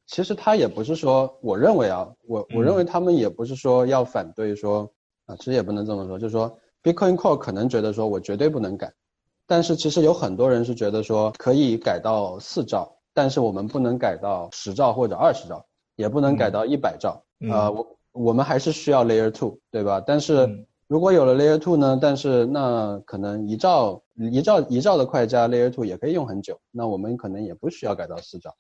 [0.10, 4.92] 其实他也不是说，我认为啊，我我认为他们也不是说要反对说
[5.28, 6.58] 啊，其实也不能这么说，就是说。
[6.82, 8.90] Bitcoin Core 可能觉得说，我绝对不能改，
[9.46, 15.66] 但是其实有很多人是觉得说，可以改到四兆，但是我们不能改到十兆或者二十兆，
[15.98, 17.22] 也不能改到一百兆。
[17.52, 20.02] 啊，我我们还是需要 Layer Two，对吧？
[20.08, 22.00] 但是如果有了 Layer Two 呢？
[22.02, 28.56] 但是那可能一兆一兆一兆的快加 Layer Two 也可以用很久，那我们可能也不需要改到四兆。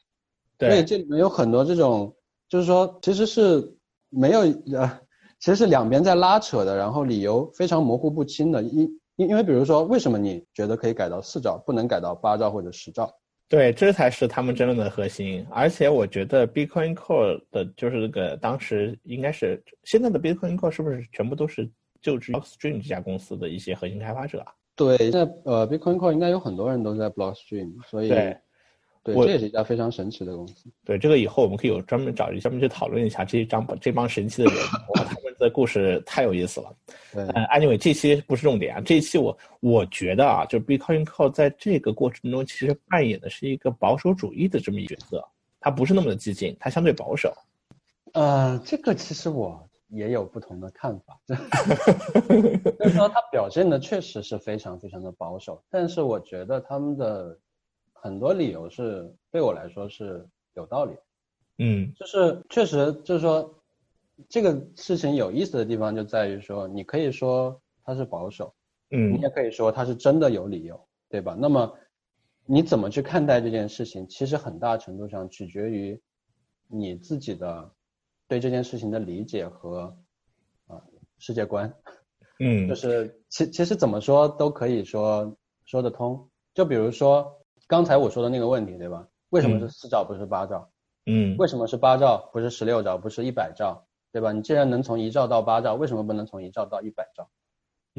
[0.59, 2.15] 对，所以这里面有很多这种，
[2.47, 3.75] 就是说其实是
[4.09, 4.41] 没有
[4.77, 4.99] 呃。
[5.41, 8.61] 其实是两边在拉扯的，然后理由非常模糊不清的。
[8.61, 8.81] 因
[9.15, 13.09] 因因为比如说，为什么你觉得可以改到四兆，不能改到八兆或者十兆？
[13.47, 15.47] 对，这才是他们争论的核心。
[15.49, 24.51] 而且我觉得 Bitcoin Core 的就是这个当时应该是现在的 Bitcoin Core 是不是全部都是就职 Blockstream 这家公司的一些核心开发者啊？
[24.75, 28.09] 对，在呃 Bitcoin Core 应该有很多人都在 Blockstream，所以。
[29.01, 30.69] 对，这也是一家非常神奇的公司。
[30.83, 34.57] 对，这个以后我们可以有专门找专门去讨论一下这一张这帮神奇的人，
[34.95, 36.75] 哇，他们的故事太有意思了。
[37.13, 45.25] 对，Anyway，这期不是重点啊，这一期我我觉得啊，就是 Bitcoin Core 在这个过程中其实扮演的是一个保守主义的这么一角色，
[45.61, 47.33] 它不是那么的激进，它相对保守。
[48.13, 51.17] 呃，这个其实我也有不同的看法，
[52.77, 57.39] 就是说他表现的确实是非常非常的保守，但是我觉得他们的。
[58.01, 60.93] 很多理由是对我来说是有道理，
[61.57, 63.53] 嗯，就是确实就是说，
[64.27, 68.53] 这个事情有意思的地方就在于说，你可以说它是保守，
[68.91, 71.35] 嗯，你也可以说它是真的有理由，对吧？
[71.37, 71.77] 那么
[72.45, 76.01] 你怎么去看待这件事情，其实很大程度上取决于
[76.67, 77.71] 你自己的
[78.27, 79.95] 对这件事情的理解和
[80.67, 80.81] 啊
[81.17, 81.73] 世界观，
[82.39, 87.35] 嗯， 就是其其实怎么说都可以说说得通，就比如说。
[87.69, 89.07] 刚才我说的那个问题，对吧？
[89.29, 90.67] 为什么是四兆不是八兆？
[91.05, 93.85] 嗯，为什么是八兆不是十六兆不是一百兆？
[94.11, 94.31] 对吧？
[94.31, 97.29] 你既然能从一兆到八兆，为什么不能从一兆到一百兆？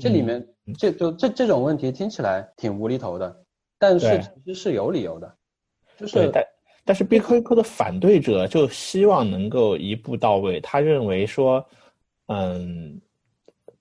[0.02, 0.44] 这里面
[0.76, 3.44] 这就这这种问题听起来挺无厘头的，
[3.78, 5.36] 但是其实是有理由的。
[5.96, 6.44] 就是但
[6.84, 11.64] 但是 Bitcoin 的反对者就希望能够一步到位，他认为说，
[12.26, 13.00] 嗯。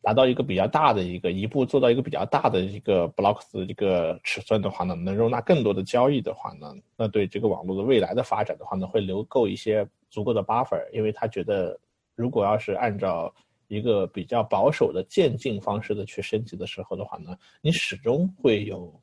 [0.02, 11.78] 达到一个比较大的一个一步做到一个比较大的一个 blocks 一个尺寸的话呢，能容纳更多的交易的话呢，那对这个网络的未来的发展的话呢，会留够一些足够的 buffer，因为他觉得
[12.16, 13.34] 如果要是按照
[13.68, 19.02] 一个比较保守的渐进方式的去升级的时候的话呢，你始终会有，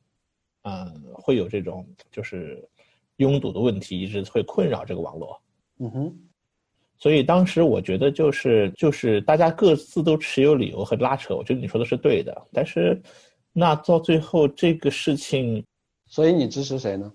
[0.63, 2.67] 嗯，会有这种就是
[3.17, 5.39] 拥堵的问题，一直会困扰这个网络。
[5.79, 6.19] 嗯哼。
[6.99, 12.35] 所以当时我觉得就是就是大家各自都持有理由和拉扯，我觉得你说的是对的。
[12.51, 12.99] 但是，
[13.53, 15.63] 那到最后这个事情，
[16.07, 17.11] 所以你支持谁呢？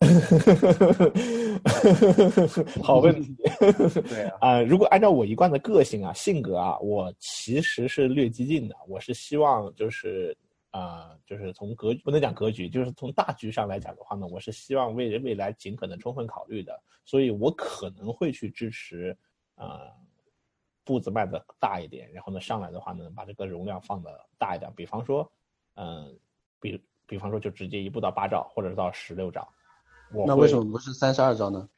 [2.82, 3.34] 好问题。
[4.08, 4.36] 对啊。
[4.40, 8.76] 啊，如果按照我一贯的个性啊、性格啊，我其实是略激进的。
[8.86, 10.36] 我是希望就是
[10.78, 19.16] 啊，就是从格不能讲格局，就是从大局上来讲的话呢，我是希望为未来尽可能充分考虑的，所以我可能会去支持，
[19.56, 19.90] 啊，
[20.84, 25.28] 步子迈的大一点，然后呢上来的话呢，把这个容量放的大一点，比方说，
[25.74, 26.16] 嗯，
[26.60, 29.48] 比比方说就直接一步到八兆，或者是到十六兆。
[30.26, 31.68] 那为什么不是三十二兆呢？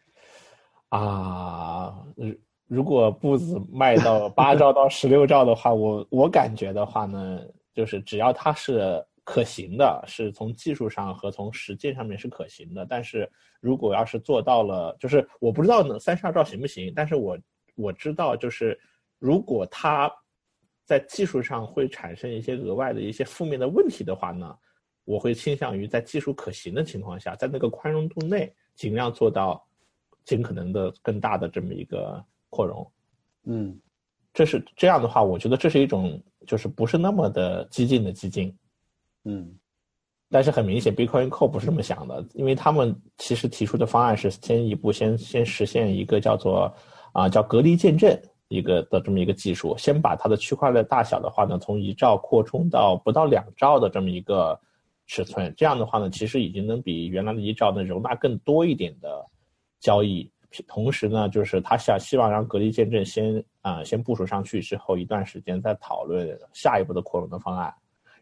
[0.90, 2.34] 啊，如
[2.66, 7.40] 如果步子迈到八兆到十六兆的话，我我感觉的话呢。
[7.72, 12.84] 就是只要它是可行的，是从技术上和从实践上面是可行的。
[12.84, 13.30] 但是
[13.60, 17.38] 如果要是做到了，就是我不知道呢三十二兆行不行，但是我
[17.76, 18.78] 我知道就是
[19.18, 20.10] 如果它
[20.84, 24.58] 在技术上会产生一些额外的一些负面的问题的话呢，
[25.04, 29.64] 我会倾向于在技术可行的情况下，在那个宽容度内尽量做到
[30.24, 32.92] 尽可能的更大的这么一个扩容。
[33.44, 33.80] 嗯，
[34.32, 36.20] 这是这样的话，我觉得这是一种。
[36.46, 38.52] 就是不是那么的激进的基金，
[39.24, 39.54] 嗯，
[40.30, 46.74] 但是很明显，Bitcoin Core 不是这么想的，因为他们其实提出的方案是先一步先先实现一个叫做
[47.12, 54.58] 啊叫隔离见证一个的这么一个技术，先把它的区块链大小的话呢，从一兆扩充到不到两兆的这么一个
[55.06, 59.24] 尺寸，这样的话呢，其实已经能比原来的一兆能容纳更多一点的
[59.78, 60.28] 交易。
[60.66, 67.72] 同时呢，就是他想希望让隔离见证先啊先部署上去之后一段时间再讨论下一步的扩容的方案，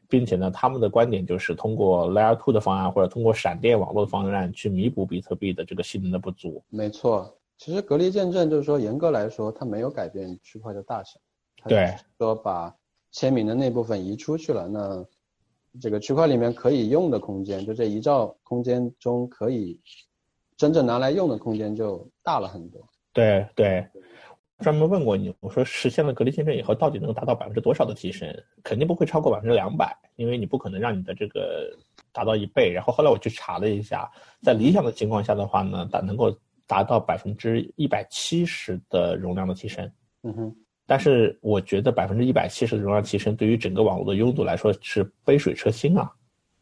[0.08, 6.62] 并且呢，他们的观点就是通过 Layer Two 的方案或者通过闪电网络的方案去弥补比特币的这个性能的不足。
[6.68, 11.18] 没错，其实隔离见证就是说严格来说它没有改变区块的大小，
[11.66, 12.74] 对，说把
[13.10, 15.02] 签名的那部分移出去了，那
[15.80, 19.80] 这个区块里面可以用的空间，就这一兆空间中可以。
[20.58, 22.86] 真正拿来用的空间就大了很多。
[23.12, 23.86] 对对，
[24.58, 28.28] 专门问过你，我说实现了隔离见证以后，到底能达到百分之多少的提升？
[28.64, 31.70] 肯定不会超过百分之两百，因为你不可能让你的这个
[32.12, 32.72] 达到一倍。
[32.72, 34.10] 然后后来我去查了一下，
[34.42, 39.88] 在理想的情况下的话呢，达能够达到百分之一百七十的容量的提升。
[40.24, 40.56] 嗯哼。
[40.86, 46.10] 但是我觉得百分之一百七十的容量提升，对于整个网络的拥堵来说是杯水车薪啊。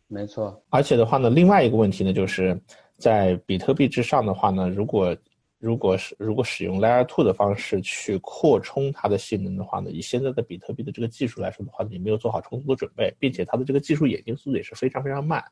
[0.06, 0.62] 没错。
[0.68, 2.60] 而且的话呢，另外一个问题呢，就是。
[2.98, 5.16] 在比特币之上的话呢，如果
[5.58, 15.42] 如果是如果使用 Layer Two 的方式去扩充它的性能的话呢，以现在的比特币的这个技术来说的话，你没有做好充足的准备，并且它的这个技术演进速度也是非常非常慢。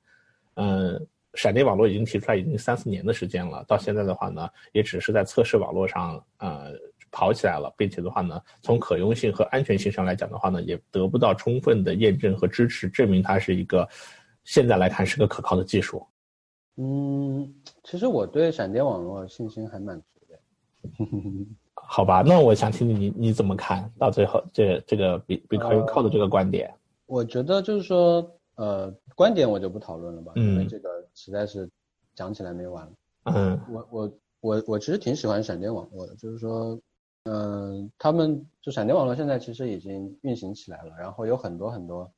[0.54, 6.72] 嗯，闪电网络已经提出来已经三四年的时间了，到现在的话呢，也只是在测试网络上呃
[7.11, 13.88] 跑起来了，并且的话呢，从可用性和安全性上来讲的话呢，也得不到充分的验证和支持，证明它是一个
[14.44, 16.07] 现在来看是个可靠的技术。
[16.76, 20.38] 嗯，其实我对闪电网络信心还蛮足的。
[21.87, 26.74] 好吧，那我想听听你你怎么看到最后这这个比比特币靠的这个观点？
[27.06, 31.70] 我觉得就是说，呃，观点我就不讨论了吧，因为这个实在是
[32.14, 32.90] 讲起来没完。
[33.24, 36.76] 嗯，我我我我其实挺喜欢闪电网络的，就是说，
[37.24, 42.10] 嗯，他们就闪电网络现在其实已经运行起来了，然后有很多很多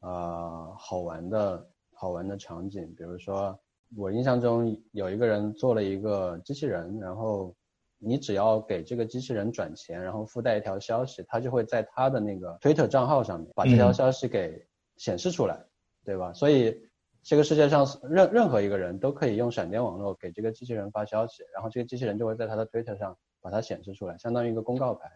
[0.00, 3.58] 啊好玩的好玩的场景，比如说。
[3.96, 7.54] 我印象中有一个人做了一个机器人，然后
[7.98, 15.62] 你只要给这个机器人转钱，然后附带一条消息，他就会在他的那个 Twitter 账号上面把这条消息给显示出来，
[16.04, 16.32] 对吧？
[16.32, 16.74] 所以
[17.22, 25.10] 这个世界上任任何一个人都可以用闪电网络给这个机器人发消息，然后这个机器人就会在他的 Twitter 上把它显示出来，相当于一个公告牌。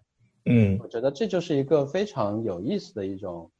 [0.44, 3.50] 嗯，我觉得这就是一个非常有意思的一种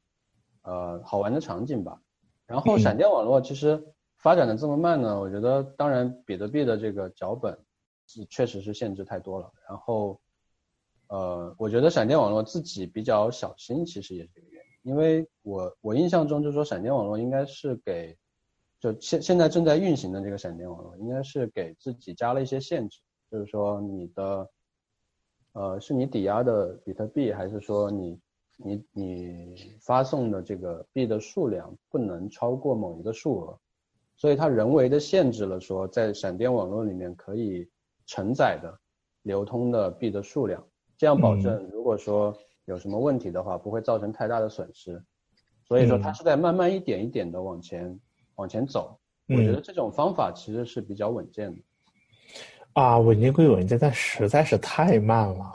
[0.61, 1.99] 呃好玩的场景吧。
[2.45, 3.83] 然后闪电网络其实。
[4.17, 5.19] 发展的这么慢呢？
[5.19, 7.57] 我觉得，当然，比特币的这个脚本，
[8.29, 9.51] 确实是限制太多了。
[9.69, 10.19] 然后，
[11.07, 14.91] 呃，我觉得闪电网络自己比较小心，其实也是这个原因。
[14.91, 18.17] 因为我我印象中就是说，闪电网络应该是给，
[18.79, 22.99] 就现现在正在运行的这个闪电网络，应该是给自己加了一些限制，
[23.29, 24.49] 就是说你的，
[25.53, 28.19] 呃，是你抵押的比特币，还是说你
[28.55, 33.59] 你你发送的这个币的数量不能超过某一个数额？
[34.17, 37.69] 所以它人为的限制了说，在闪电网络里面可以
[38.07, 38.75] 承载的
[39.21, 40.61] 流通的币的数量，
[40.97, 45.01] 这样保证如果说有什么问题的话，不会造成太大的损失。
[45.67, 47.99] 所以说它是在慢慢一点一点的往前
[48.35, 48.99] 往前走。
[49.27, 51.61] 我觉得这种方法其实是比较稳健的。
[52.73, 55.51] 啊，稳健归稳健，但实在是太慢了。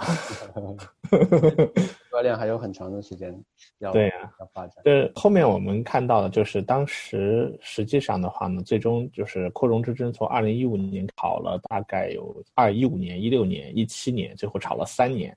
[2.12, 3.34] 区块链还有很长的时间
[3.78, 4.76] 要对呀要发展。
[4.84, 15.34] 对，后面我们看到的就是当时实际上的话呢，最终就是扩容之争从二零一五年炒了大概有二一五年、一六年、一七年，最后炒了三年。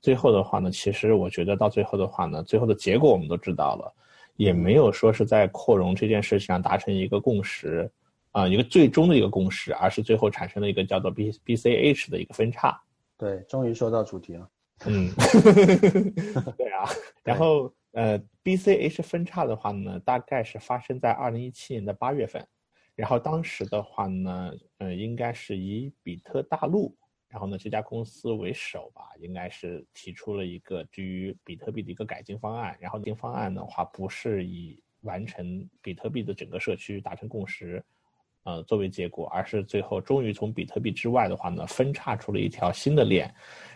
[0.00, 3.92] 最后的话呢，其实我觉得到最后的话呢，最后的结果我们都知道了，
[4.36, 7.90] 也没有说是在扩容这件事情上达成一个共识，
[8.30, 12.80] 啊，一个最终的一个共识，而是最后产生了一个叫做 B B C H 的一个分叉。
[13.18, 14.48] 对，终于说到主题了。
[14.86, 15.10] 嗯，
[16.56, 16.88] 对啊。
[17.22, 22.46] 然后呃，B C H 分叉的话呢，大概是发生在二零一七年的八月份。
[22.94, 26.94] 然后当时的话呢，呃，应该是以比特大陆，
[27.26, 32.76] 然后呢这家公司为首吧，应该是提出了一个基于比特币的一个改进方案。
[32.80, 37.82] 然后这方案的话，不是以完成比特币的整个社区达成共识，
[38.44, 43.32] 呃，作为结果，而是最后终于从比特币之外的话呢，分叉出了一条新的链。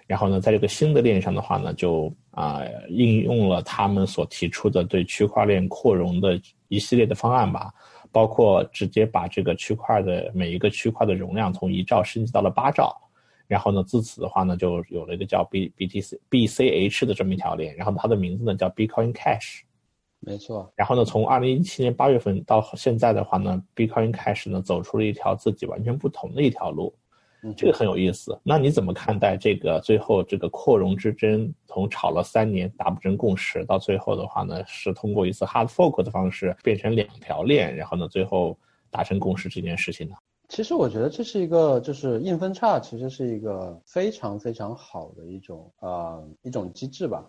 [0.07, 7.73] 然后呢，在这个新的链上的话呢，就啊应用了他们所提出的对区块链扩容的一系列的方案吧。
[8.13, 12.97] 包括直接把这个区块的每一个区块的容量从一兆升级到了八兆，
[13.47, 19.63] 然后呢，自此的话呢，就有了一个叫 B B T C B C H 的这么一条链，然后它的名字呢叫 Bitcoin Cash，
[20.21, 20.73] 没错。
[20.75, 26.95] 然后呢，从二零一七年八月份到现在的话呢，Bitcoin Cash 呢走出了一条自己完全不同的一条路。
[27.57, 38.59] 这个很有意思，那你怎么看待这个最后这个扩容之争，从吵了三年达不成共识，到最后的话呢，是通过一次 hard fork 的方式变成两条链，然后呢，最后
[38.91, 40.17] 达成共识这件事情呢？
[40.49, 47.25] 其实我觉得这是一个，就是硬分叉，其实是一个非常非常好的一种呃一种机制吧，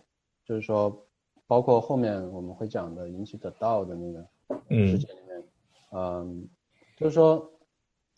[0.47, 0.89] 就是说，
[1.47, 4.19] 包括后面我们会讲的引起得到的那个
[4.69, 5.43] 事件里面，
[5.93, 6.47] 嗯，
[6.97, 7.49] 就是说。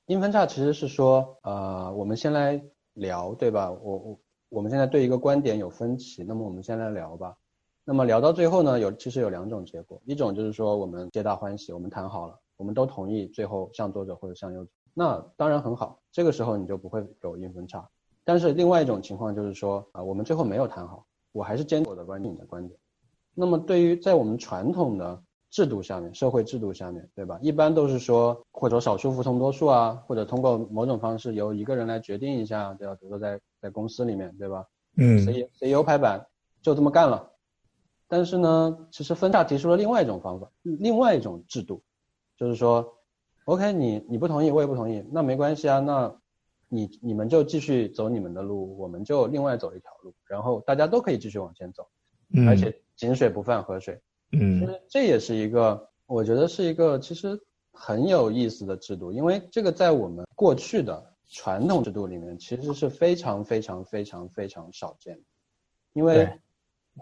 [0.10, 2.60] 硬分叉其实是说，呃，我们先来
[2.96, 3.70] 聊，对吧？
[3.70, 4.20] 我我
[4.50, 7.38] 我们现在对一个观点有分歧，那么我们先来聊吧。
[7.86, 17.88] 那么聊到最后呢，有其实有两种结果，一种就是说我们皆大欢喜，我们谈好了，我们都同意，最后向左走或者向右走，那当然很好，这个时候你就不会有硬分叉。
[18.24, 22.80] 但是另外一种情况就是说，啊，我们最后没有谈好，我还是坚持我的观点，你的观点。
[23.40, 25.24] 那么对于在我们传统的。
[25.52, 27.40] 制度下面，社会制度下面对吧？
[27.42, 32.94] 一般都是说，或者少数服从多数啊，或者通过某种方式由一个人来决定一下，对吧？
[32.94, 34.64] 比如说在在公司里面，对吧？
[34.98, 36.24] 嗯，C C E O 拍板
[36.62, 37.32] 就这么干了。
[38.08, 41.82] 但是呢，其实分叉提出了另外一种方法，另外一种制度，
[42.38, 42.88] 就是说
[43.46, 46.16] ，OK，你你不同意，我也不同意，那没关系啊，那
[46.68, 51.88] 你你们就继续走你们的路，我们就另外走一条路，然后大家都可以继续往前走，
[52.48, 54.00] 而且井水不犯河水。
[54.32, 57.40] 嗯，其实这也是一个，我觉得是一个其实
[57.72, 65.22] 很有意思的制度，因为这个在我们过去的传统制度里面其实是非常非常非常非常少见的，
[65.94, 66.30] 因为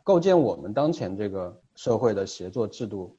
[0.04, 3.18] 构建我们当前这个社会的协作制度，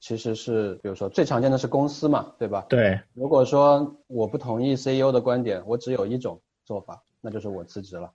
[0.00, 2.66] 其实是比如说最常见的是公司嘛，对吧？
[2.68, 3.00] 对。
[3.14, 8.12] 如果说我不同意 CEO 的观点，我只有一种做法，那就是我辞职了，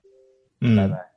[0.59, 1.11] 嗯拜拜，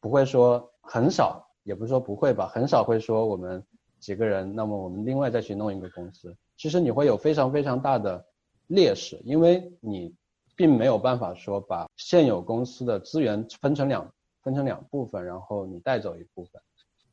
[0.00, 1.43] 不会说很少。
[1.64, 3.62] 也不是说不会吧，很少会说我们
[3.98, 6.36] 几个人，那么我们另外再去弄一个公司。
[6.56, 8.24] 其实你会有非常非常大的
[8.68, 10.14] 劣势，因为你
[10.54, 14.08] 并没有办法说把现有公司的资源分成两
[14.42, 16.62] 分成两部分，然后你带走一部分。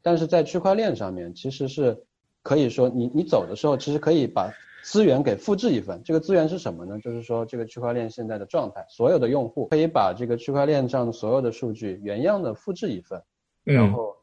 [0.02, 1.98] 但是在区块链上面，其实是
[2.44, 4.52] 可以说你你走的时候，其实可以把
[4.84, 6.02] 资源给复制一份。
[6.04, 7.00] 这个资源是什么呢？
[7.00, 13.24] 就是说这个区块链现在的状态，所有的用户可以把这个区块链上所有的数据原样的复制一份，
[13.64, 14.18] 然后。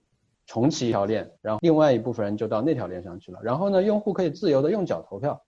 [0.49, 3.39] 重启一条链，然后另外一部分人就到那条链上去了。
[3.43, 5.41] 然后呢，用户可以自由的用脚投票，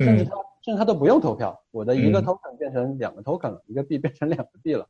[0.00, 4.86] 甚至他甚至他都不用投票，我的一个 token 变成两个 token 了，一个币 变成两个币了。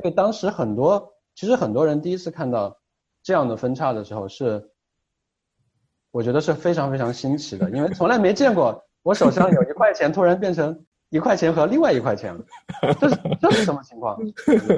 [0.00, 2.78] 所以当时很多，其实很多人第一次看到
[3.22, 4.70] 这样的分叉的时候，是
[6.12, 10.86] 我觉得是非常非常新奇的，因为从来没见过我手上有一块钱突然变成。
[11.10, 12.32] 一块钱和另外一块钱，
[13.00, 14.16] 这是这是什么情况？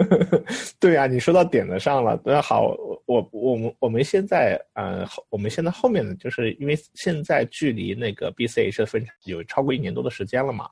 [0.80, 2.18] 对啊，你说到点子上了。
[2.24, 2.74] 那好，
[3.05, 10.70] 我我们我们现在呃，我们现在后面呢，就是因为现在距离那个 BCH 的分有超过一年多的时间了嘛，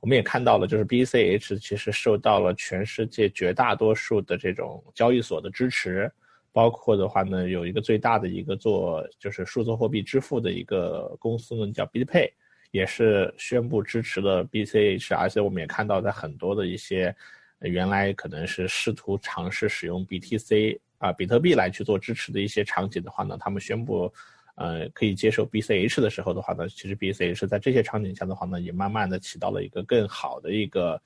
[0.00, 6.10] 我们也看到了，就是 BCH 其实受到了全世界绝大多数的这种交易所的支持，
[6.52, 12.30] 包括的话呢，有一个最大的一个做就是数字货币支付的一个公司呢，叫 BitPay。
[12.72, 17.14] 也是宣布支持了 BCH，而且我们也看到，在很多的一些
[17.60, 24.10] 原来可能是试图尝试使用 BTC 啊比特币来去做支持的一些场景的话呢，他们宣布
[24.54, 30.98] 呃可以接受 BCH 的时候的话呢，其实 BCH 在这些场景下的话呢，也慢慢的起到了一个更好的一个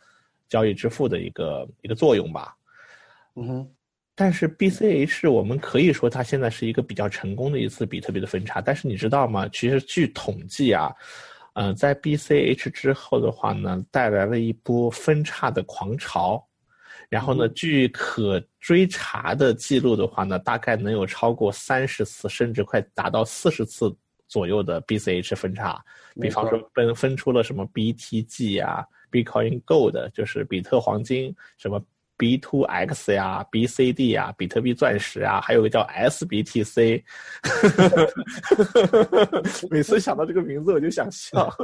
[0.48, 2.56] 交易支付的一个一个作用吧。
[3.34, 3.70] 嗯哼，
[4.14, 9.48] 但是 BCH 我们可以说它现在是一个比较成功的一次比特币的分叉，但是你知道吗？
[9.48, 10.94] 其实据统计啊。
[11.58, 16.46] 嗯，在 BCH 之后的话呢，带来了一波分叉的狂潮，
[17.08, 23.90] 然后呢，据可追查的记录的话呢，大概能有超过三十次，甚至快达到四十次
[24.28, 25.82] 左右的 BCH 分叉，
[26.20, 31.82] 比方说分分出了什么 BTG 啊，Bitcoin Gold 就是比特黄金，什么
[32.18, 37.02] B2X 呀、BCD 呀、比特币钻石啊，还有个叫 SBTC。
[39.70, 41.50] 每次想到这个名字我就想笑。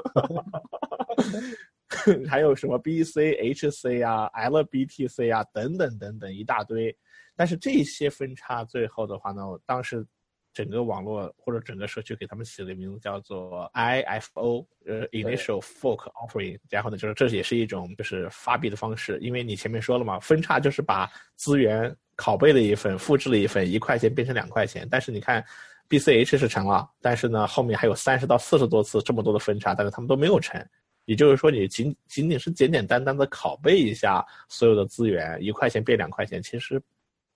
[2.29, 6.97] 还有什么 BCHC 啊、LBTC 啊等等等等一大堆，
[7.37, 10.05] 但是这些分叉最后的话呢，我当时
[10.53, 25.45] 整个网络或者整个社区给他们起的名字叫做 IFO，呃，Initial Fork Offering，然后呢，就是这也是一种就是发币的方式，因为你前面说了嘛，分叉就是把资源拷贝了一份，复制了一份，一块钱变成两块钱，但是你看。
[25.89, 30.59] BCH 是成了，但是呢，后面还有三十到四十多次这么多的分叉，但是他们都没有成。
[31.05, 36.81] 也就是说，你仅仅仅是简简单单的拷贝一下所有的资源，一块钱变两块钱，其实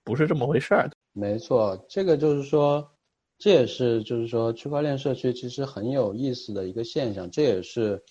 [0.03, 0.95] 不是这么回事儿的。
[1.13, 2.89] 没错，这个就是说，
[3.39, 8.03] 这也是就是说区块链社区其实很有意思的一个现象，这也是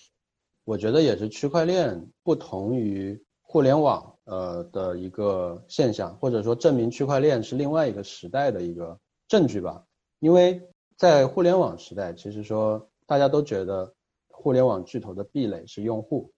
[0.63, 8.97] 我觉得也是区块链不同于互联网呃的一个现象，或者说证明区块链是另外一个时代的一个
[9.27, 9.83] 证据吧。
[10.19, 10.61] 因为
[10.95, 13.93] 在互联网时代，其实说大家都觉得
[14.29, 16.31] 互联网巨头的壁垒是用户，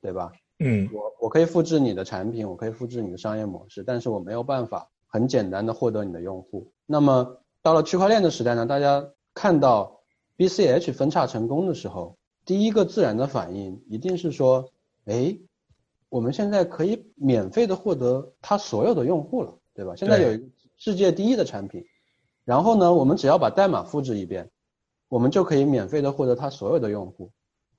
[0.00, 0.32] 对吧？
[0.60, 6.72] 嗯我我可以复制你的产品，我可以复制你的商业模式，但是我没有办法很简单的获得你的用户。
[6.86, 10.00] 那么到了区块链的时代呢，大家看到
[10.38, 12.16] BCH 分叉成功的时候，
[12.46, 14.70] 第一个自然的反应一定是说，
[15.04, 15.36] 哎，
[16.08, 19.94] 我们现在可以免费的获得它所有的用户了，对吧？
[19.96, 20.44] 现在有一个
[20.78, 21.84] 世界第一的产品，
[22.46, 24.48] 然后呢，我们只要把代码复制一遍，
[25.10, 27.30] 我们就可以免费的获得它所有的用户。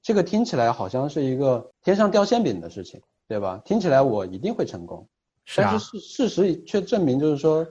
[0.03, 3.59] 这个听起来好像是一个天上掉馅饼的事情，对吧？
[3.65, 5.07] 听起来我一定会成功，
[5.45, 7.65] 是啊但，是事事实却证明就是说，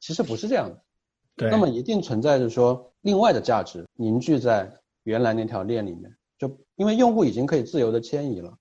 [0.00, 0.82] 其实不是这样的。
[1.36, 4.70] 对，那么一定存在着说另外的价值凝聚在
[5.04, 8.52] 原来那条链里面，就因为用户已经可以自由的迁移了，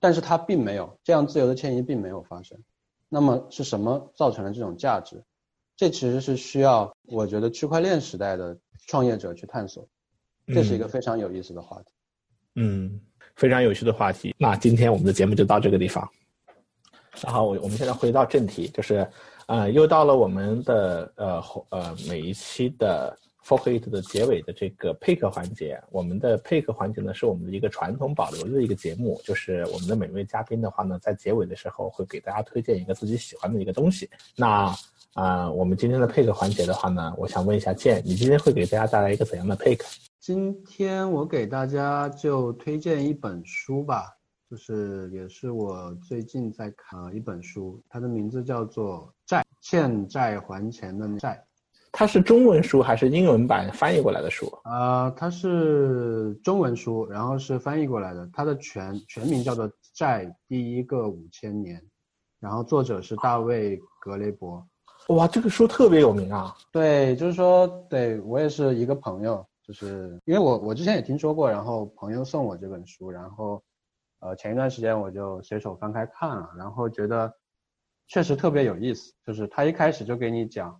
[0.00, 2.58] 但是它并没有这样自由的迁移并没有发生。
[3.08, 5.22] 那么是什么造成了这种价值？
[5.76, 9.88] 这其实是需要我觉得区块链时代的创业者去探索，
[10.48, 11.92] 这是一个非常有意思的话题。
[12.56, 13.00] 嗯，
[13.36, 14.34] 非常有趣的话题。
[14.36, 16.06] 那今天我们的节目就到这个地方。
[17.22, 19.08] 然后我我们现在回到正题，就是，
[19.48, 25.82] 呃，又到了我们的呃呃每一期的 Fork It 的结尾的这个配课环节。
[25.90, 34.08] 我们的配课环节呢，是我们的一个传统保留的一个节目，就是我们的每位嘉宾的话呢，在结尾的时候会给大家推荐一个自己喜欢的一个东西。
[34.36, 34.74] 那
[35.14, 39.86] 啊、我们今天的配课环节的话呢，我想问一下建，你今天会给大家带来一个怎样的配课？
[40.20, 44.14] 今天我给大家就推荐一本书吧，
[44.50, 51.34] 就是也是我最近在看呃一本书，它的名字叫做《债欠债还钱的债》。
[51.92, 54.46] 它是中文书还是英文版翻译过来的书？
[54.64, 58.26] 呃，它是中文书，然后是翻译过来的。
[58.32, 61.78] 它的全全名叫做《债第一个五千年》，
[62.40, 64.66] 然后作者是大卫·格雷伯。
[65.08, 66.54] 哇，这个书特别有名啊！
[66.72, 73.62] 对，就是说，对我也是一个朋友，就是因为我我之前也听说过，然后朋友送我这本书，然后
[74.20, 77.32] 呃前一段时间我就随手翻开看了，然后觉得
[78.06, 80.70] 确实特别有意思，就是他一开始就给你讲，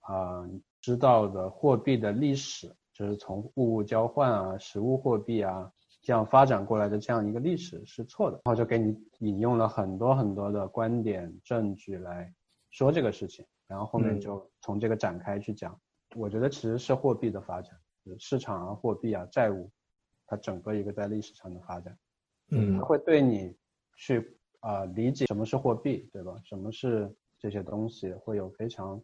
[0.00, 0.48] 啊、
[0.80, 5.70] 知道的货币的历史，就是从物物交换啊、实物货币啊
[6.02, 12.32] 这样发展过来的这样一个历史是错的，然后就给你引用了很多很多的观点证据来
[12.70, 14.20] 说这个事情，然后后面嗯。
[14.20, 15.78] 就从这个展开去讲。
[16.14, 17.74] 我觉得其实是货币的发展，
[18.04, 19.70] 就是市场啊、货币啊、债务，
[20.26, 21.96] 它整个一个在历史上的发展，
[22.52, 23.52] 嗯它会对你
[23.96, 26.32] 去啊、理解什么是货币，对吧？
[26.44, 29.00] 什么是这些东西，会有非常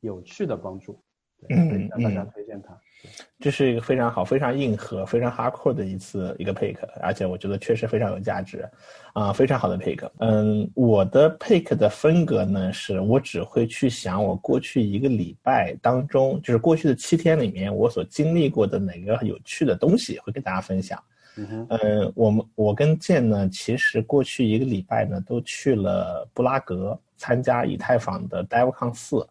[0.00, 1.02] 有趣的帮助。
[1.40, 2.68] 对，嗯大家嗯推荐它。
[3.02, 8.66] 对这是一个非常好、非常硬核、非常 hardcore 的一次一个 pick，而且我觉得确实非常有价值，
[9.12, 10.08] 啊、非常好的 pick。
[10.20, 21.02] 嗯，我的 pick 的风格呢，是我只会去想我过去一个礼拜当中，就是过去的七天里面，我所经历过的哪个有趣的东西，会跟大家分享。
[21.36, 29.26] 嗯哼，呃，我们我跟建呢，其实过去一个礼拜呢，都去了布拉格参加以太坊的 DevCon 四。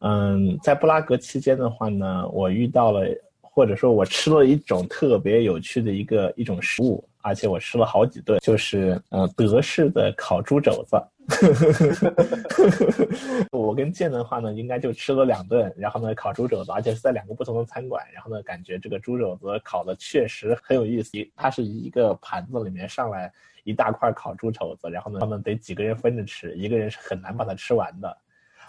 [0.00, 3.06] 嗯，在布拉格期间的话呢，我遇到了，
[3.40, 10.96] 或者说我吃了一种特别有趣的一个一种食物，而且我吃了好几顿，就是呃德式的烤猪肘子。
[13.52, 23.32] 我跟建的话呢，应该就吃了两顿，然后呢烤猪肘子，而且是在两个不同的餐馆，然后呢感觉这个猪肘子烤的确实很有意思，它是一个盘子里面上来
[23.64, 28.16] 一大块烤猪肘子，然后呢他们得几个人分着吃，一个人是很难把它吃完的。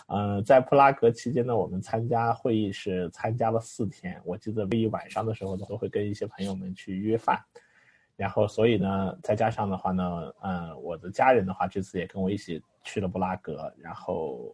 [0.07, 4.19] 呃，在布拉格期间呢，我们参加会议是参加了四天。
[4.23, 7.37] 我记得会议晚上的时候呢，都会跟一些朋友们去约饭，
[8.17, 14.53] 然后所以呢，再加上的话呢，嗯，我的家人的话这次也跟我一起去了布拉格，然后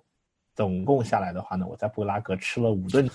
[0.54, 3.10] 总共下来的话呢，我在布拉格吃了五顿，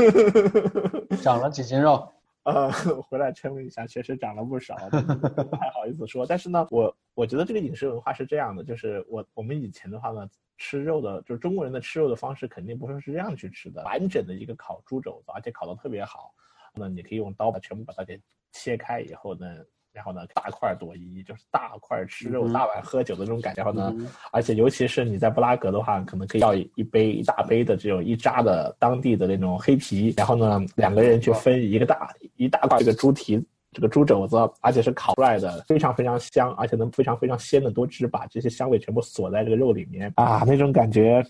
[1.20, 2.08] 长了几斤肉。
[2.44, 2.70] 呃，
[3.08, 6.26] 回来称了一下，确实长了不少，不太好意思说。
[6.26, 16.34] 但是呢，我我觉得这个饮食文化是这样的，就是我我们以前的话呢，吃肉的，就是中国人的吃肉的方式，肯定不是是这样去吃的，完整的一个烤猪肘子，而且烤的特别好，
[16.74, 18.20] 那你可以用刀把全部把它给
[18.54, 19.46] 切开以后呢。
[19.92, 23.62] 然后呢，大块朵颐就是大块吃肉、大碗喝酒的这种感觉。
[23.62, 23.94] 然后呢，
[24.32, 30.12] 而且尤其是你在布拉格的话，可能可以要一杯一大杯的这种一扎的当地的那种黑啤。
[30.16, 33.40] 然后呢，两个人去分一个大一大块这个猪蹄。
[33.74, 41.22] 这个猪肘子，而且是烤出来的，非常非常香，而且能非常非常鲜的多汁，把这些香味全部锁在这个肉里面啊，那种感觉。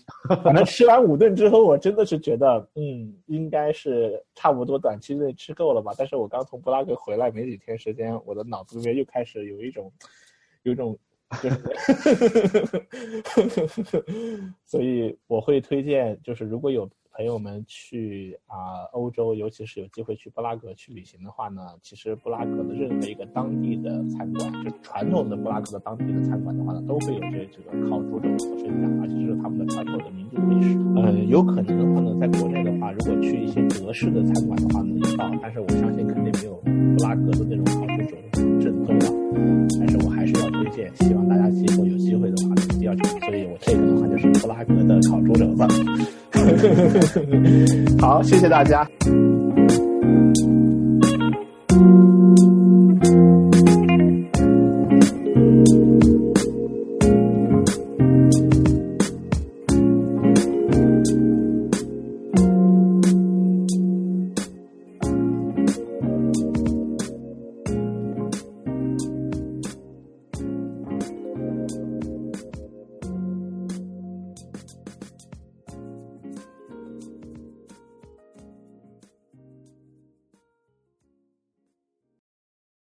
[0.43, 5.91] 反正吃完五顿之后，我真的是觉得，嗯，应该是差不多短期内吃够了吧。
[5.97, 9.91] 但是我刚从布拉格回来没几天时间，我的脑子里面又开始有一种，
[10.63, 10.97] 有一种，
[14.63, 16.87] 所以我会推荐，就是如果有。
[17.15, 30.77] 朋友们去啊，欧洲，尤其是有机会去布拉格去旅行的话呢，其实布拉格的任何一个当地的餐馆，就传统的布拉格的当地的餐馆的话呢，都会有这这个烤猪肘子分享，而且这是他们的传统的民族美食。
[30.97, 36.55] 呃，有可能的话呢，在国内的话，如果去一些德式的餐馆的话呢，也到，但是我相信肯定没有
[36.97, 39.05] 布拉格的那种烤猪肘子正宗了。
[39.79, 43.03] 但是我还是要推荐，希望大家今后有机会的话一定要去。
[43.19, 45.63] 所以我这个的话就是布拉格的烤猪肘子。
[47.99, 48.87] 好，谢谢大家。